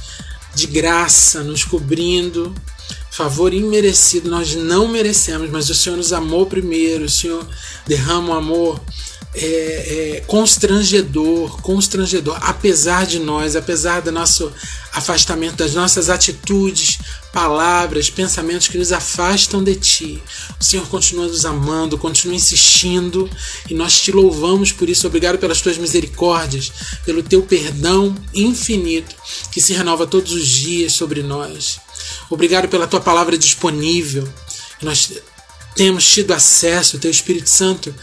de 0.55 0.67
graça 0.69 1.43
nos 1.43 1.65
cobrindo. 1.65 2.55
Favor 3.11 3.53
imerecido, 3.53 4.31
nós 4.31 4.55
não 4.55 4.87
merecemos, 4.87 5.51
mas 5.51 5.69
o 5.71 5.75
Senhor 5.75 5.97
nos 5.97 6.13
amou 6.13 6.47
primeiro, 6.47 7.07
o 7.07 7.11
Senhor 7.11 7.45
derrama 7.85 8.35
o 8.35 8.37
amor 8.37 8.81
é, 9.39 10.17
é, 10.17 10.21
constrangedor, 10.27 11.61
constrangedor, 11.61 12.39
apesar 12.41 13.05
de 13.05 13.19
nós, 13.19 13.55
apesar 13.55 14.01
do 14.01 14.11
nosso 14.11 14.51
afastamento, 14.93 15.57
das 15.57 15.75
nossas 15.75 16.09
atitudes, 16.09 16.99
palavras, 17.35 18.09
pensamentos 18.09 18.67
que 18.67 18.79
nos 18.79 18.93
afastam 18.93 19.63
de 19.63 19.75
Ti. 19.75 20.23
O 20.59 20.65
Senhor 20.65 20.87
continua 20.89 21.27
nos 21.27 21.45
amando, 21.45 21.99
continua 21.99 22.35
insistindo 22.35 23.29
e 23.69 23.75
nós 23.75 24.01
te 24.01 24.11
louvamos 24.11 24.73
por 24.73 24.89
isso. 24.89 25.07
Obrigado 25.07 25.37
pelas 25.37 25.61
Tuas 25.61 25.77
misericórdias, 25.77 26.73
pelo 27.05 27.23
Teu 27.23 27.43
perdão 27.43 28.15
infinito 28.33 29.15
que 29.53 29.61
se 29.61 29.75
renova 29.75 30.07
todos 30.07 30.33
os 30.33 30.49
dias 30.49 30.95
sobre 30.95 31.23
nós. 31.23 31.79
Obrigado 32.31 32.69
pela 32.69 32.87
Tua 32.87 33.01
palavra 33.01 33.37
disponível. 33.37 34.27
Nós 34.81 35.13
temos 35.75 36.09
tido 36.09 36.33
acesso, 36.33 36.97
o 36.97 37.01
Teu 37.01 37.11
Espírito 37.11 37.51
Santo 37.51 37.95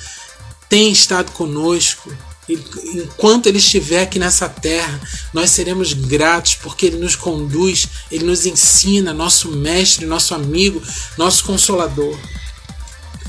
tem 0.74 0.92
estado 0.92 1.32
conosco. 1.34 2.12
Enquanto 2.50 3.46
Ele 3.46 3.60
estiver 3.60 4.02
aqui 4.02 4.18
nessa 4.18 4.50
terra, 4.50 5.00
nós 5.32 5.52
seremos 5.52 5.94
gratos 5.94 6.56
porque 6.56 6.88
Ele 6.88 6.98
nos 6.98 7.16
conduz, 7.16 7.88
Ele 8.12 8.26
nos 8.26 8.48
ensina, 8.48 9.14
nosso 9.14 9.52
mestre, 9.52 10.08
nosso 10.08 10.34
amigo, 10.34 10.82
nosso 11.16 11.44
consolador. 11.44 12.18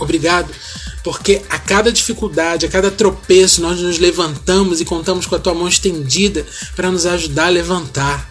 Obrigado, 0.00 0.50
porque 1.04 1.42
a 1.50 1.58
cada 1.58 1.92
dificuldade, 1.92 2.64
a 2.64 2.68
cada 2.70 2.90
tropeço, 2.90 3.60
nós 3.60 3.78
nos 3.78 3.98
levantamos 3.98 4.80
e 4.80 4.84
contamos 4.86 5.26
com 5.26 5.34
a 5.34 5.38
Tua 5.38 5.52
mão 5.52 5.68
estendida 5.68 6.46
para 6.74 6.90
nos 6.90 7.04
ajudar 7.04 7.48
a 7.48 7.50
levantar. 7.50 8.26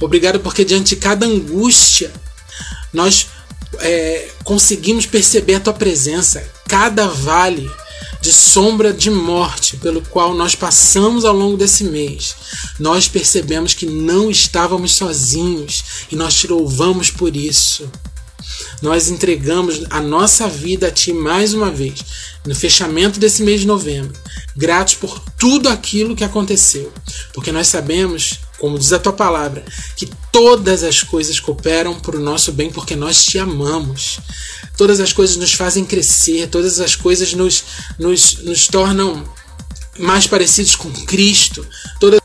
Obrigado, 0.00 0.38
porque 0.38 0.64
diante 0.64 0.90
de 0.90 1.00
cada 1.00 1.26
angústia, 1.26 2.12
nós 2.92 3.26
é, 3.80 4.28
conseguimos 4.44 5.04
perceber 5.04 5.56
a 5.56 5.60
Tua 5.60 5.72
presença. 5.72 6.48
Cada 6.68 7.08
vale 7.08 7.68
de 8.26 8.32
sombra 8.32 8.92
de 8.92 9.08
morte 9.08 9.76
pelo 9.76 10.02
qual 10.02 10.34
nós 10.34 10.56
passamos 10.56 11.24
ao 11.24 11.32
longo 11.32 11.56
desse 11.56 11.84
mês, 11.84 12.34
nós 12.76 13.06
percebemos 13.06 13.72
que 13.72 13.86
não 13.86 14.28
estávamos 14.28 14.96
sozinhos 14.96 15.84
e 16.10 16.16
nós 16.16 16.34
te 16.34 16.48
louvamos 16.48 17.08
por 17.08 17.36
isso. 17.36 17.88
Nós 18.82 19.08
entregamos 19.08 19.84
a 19.90 20.00
nossa 20.00 20.48
vida 20.48 20.88
a 20.88 20.90
Ti 20.90 21.12
mais 21.12 21.54
uma 21.54 21.70
vez, 21.70 22.00
no 22.44 22.52
fechamento 22.52 23.20
desse 23.20 23.44
mês 23.44 23.60
de 23.60 23.68
novembro, 23.68 24.12
gratos 24.56 24.94
por 24.94 25.20
tudo 25.38 25.68
aquilo 25.68 26.16
que 26.16 26.24
aconteceu, 26.24 26.92
porque 27.32 27.52
nós 27.52 27.68
sabemos, 27.68 28.40
como 28.58 28.78
diz 28.78 28.92
a 28.92 28.98
Tua 28.98 29.12
palavra, 29.12 29.64
que 29.96 30.08
todas 30.32 30.82
as 30.82 31.02
coisas 31.02 31.40
cooperam 31.40 31.94
para 31.94 32.16
o 32.16 32.20
nosso 32.20 32.52
bem 32.52 32.70
porque 32.70 32.96
nós 32.96 33.24
Te 33.24 33.38
amamos. 33.38 34.18
Todas 34.76 35.00
as 35.00 35.12
coisas 35.12 35.36
nos 35.36 35.54
fazem 35.54 35.84
crescer, 35.84 36.48
todas 36.48 36.80
as 36.80 36.94
coisas 36.94 37.32
nos, 37.32 37.64
nos, 37.98 38.38
nos 38.42 38.66
tornam 38.66 39.24
mais 39.98 40.26
parecidos 40.26 40.76
com 40.76 40.90
Cristo. 41.06 41.66
Todas 41.98 42.20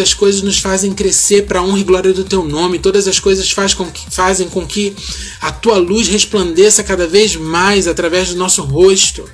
as 0.00 0.14
coisas 0.14 0.42
nos 0.42 0.58
fazem 0.58 0.92
crescer 0.92 1.46
para 1.46 1.60
a 1.60 1.62
honra 1.62 1.78
e 1.78 1.84
glória 1.84 2.12
do 2.12 2.24
teu 2.24 2.42
nome. 2.42 2.78
Todas 2.78 3.06
as 3.06 3.20
coisas 3.20 3.50
faz 3.50 3.74
com 3.74 3.90
que, 3.90 4.10
fazem 4.10 4.48
com 4.48 4.66
que 4.66 4.96
a 5.40 5.52
tua 5.52 5.78
luz 5.78 6.08
resplandeça 6.08 6.82
cada 6.82 7.06
vez 7.06 7.36
mais 7.36 7.86
através 7.86 8.30
do 8.30 8.36
nosso 8.36 8.62
rosto. 8.62 9.28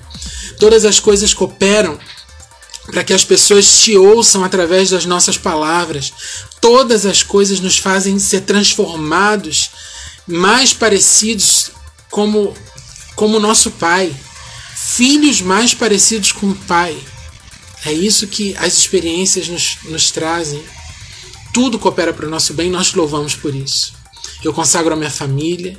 Todas 0.59 0.85
as 0.85 0.99
coisas 1.01 1.33
cooperam 1.33 1.99
para 2.91 3.05
que 3.05 3.13
as 3.13 3.25
pessoas 3.25 3.81
te 3.81 3.97
ouçam 3.97 4.43
através 4.45 4.91
das 4.91 5.05
nossas 5.05 5.37
palavras. 5.37 6.13
Todas 6.61 7.05
as 7.07 7.23
coisas 7.23 7.61
nos 7.61 7.79
fazem 7.79 8.19
ser 8.19 8.43
transformados, 8.43 9.71
mais 10.27 10.73
parecidos 10.73 11.71
como 12.11 12.55
como 13.15 13.41
nosso 13.41 13.73
pai, 13.73 14.15
filhos 14.77 15.41
mais 15.41 15.75
parecidos 15.75 16.31
com 16.31 16.51
o 16.51 16.55
pai. 16.55 16.97
É 17.85 17.93
isso 17.93 18.29
que 18.29 18.57
as 18.57 18.79
experiências 18.79 19.49
nos, 19.49 19.79
nos 19.85 20.13
trazem. 20.13 20.63
Tudo 21.53 21.81
coopera 21.81 22.13
para 22.13 22.27
o 22.27 22.31
nosso 22.31 22.55
bem, 22.55 22.71
nós 22.71 22.95
louvamos 22.95 23.35
por 23.35 23.53
isso. 23.53 23.93
Eu 24.45 24.53
consagro 24.55 24.95
a 24.95 24.97
minha 24.97 25.11
família, 25.11 25.77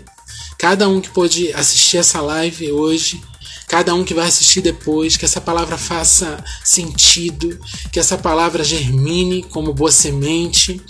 cada 0.57 0.89
um 0.89 0.99
que 0.99 1.09
pôde 1.09 1.53
assistir 1.53 1.97
essa 1.97 2.19
live 2.19 2.73
hoje, 2.73 3.21
cada 3.69 3.93
um 3.93 4.03
que 4.03 4.15
vai 4.15 4.27
assistir 4.27 4.61
depois, 4.61 5.15
que 5.15 5.23
essa 5.23 5.39
palavra 5.39 5.77
faça 5.77 6.43
sentido, 6.63 7.57
que 7.93 7.99
essa 7.99 8.17
palavra 8.17 8.63
germine 8.63 9.43
como 9.43 9.73
boa 9.73 9.91
semente, 9.91 10.81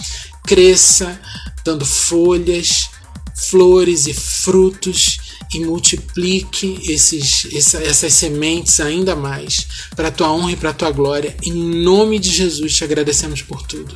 cresça, 0.47 1.19
dando 1.63 1.85
folhas, 1.85 2.89
flores 3.35 4.07
e 4.07 4.13
frutos 4.13 5.17
e 5.53 5.59
multiplique 5.59 6.79
esses, 6.87 7.47
essa, 7.53 7.79
essas 7.79 8.13
sementes 8.13 8.79
ainda 8.79 9.13
mais 9.13 9.67
para 9.93 10.07
a 10.07 10.11
tua 10.11 10.31
honra 10.31 10.53
e 10.53 10.55
para 10.55 10.69
a 10.69 10.73
tua 10.73 10.91
glória. 10.91 11.35
Em 11.43 11.51
nome 11.51 12.17
de 12.17 12.29
Jesus 12.29 12.73
te 12.73 12.85
agradecemos 12.85 13.41
por 13.41 13.61
tudo. 13.63 13.93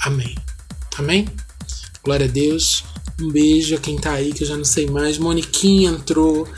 Amém. 0.00 0.34
Amém? 0.96 1.26
Glória 2.02 2.24
a 2.24 2.30
Deus. 2.30 2.82
Um 3.20 3.30
beijo 3.30 3.74
a 3.74 3.78
quem 3.78 3.96
tá 3.98 4.12
aí, 4.12 4.32
que 4.32 4.42
eu 4.44 4.48
já 4.48 4.56
não 4.56 4.64
sei 4.64 4.86
mais. 4.86 5.18
Moniquinha 5.18 5.90
entrou. 5.90 6.48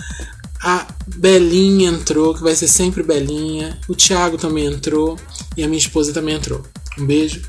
A 0.62 0.86
Belinha 1.06 1.90
entrou, 1.90 2.34
que 2.34 2.42
vai 2.42 2.54
ser 2.54 2.68
sempre 2.68 3.02
Belinha. 3.02 3.78
O 3.88 3.94
Thiago 3.94 4.36
também 4.36 4.66
entrou. 4.66 5.18
E 5.56 5.62
a 5.62 5.66
minha 5.66 5.78
esposa 5.78 6.12
também 6.12 6.34
entrou. 6.34 6.62
Um 6.98 7.06
beijo. 7.06 7.42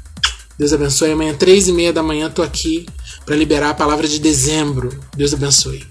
Deus 0.57 0.73
abençoe. 0.73 1.11
Amanhã, 1.11 1.33
três 1.33 1.67
e 1.67 1.71
meia 1.71 1.93
da 1.93 2.03
manhã, 2.03 2.29
tô 2.29 2.41
aqui 2.41 2.85
para 3.25 3.35
liberar 3.35 3.71
a 3.71 3.73
palavra 3.73 4.07
de 4.07 4.19
dezembro. 4.19 4.89
Deus 5.15 5.33
abençoe. 5.33 5.85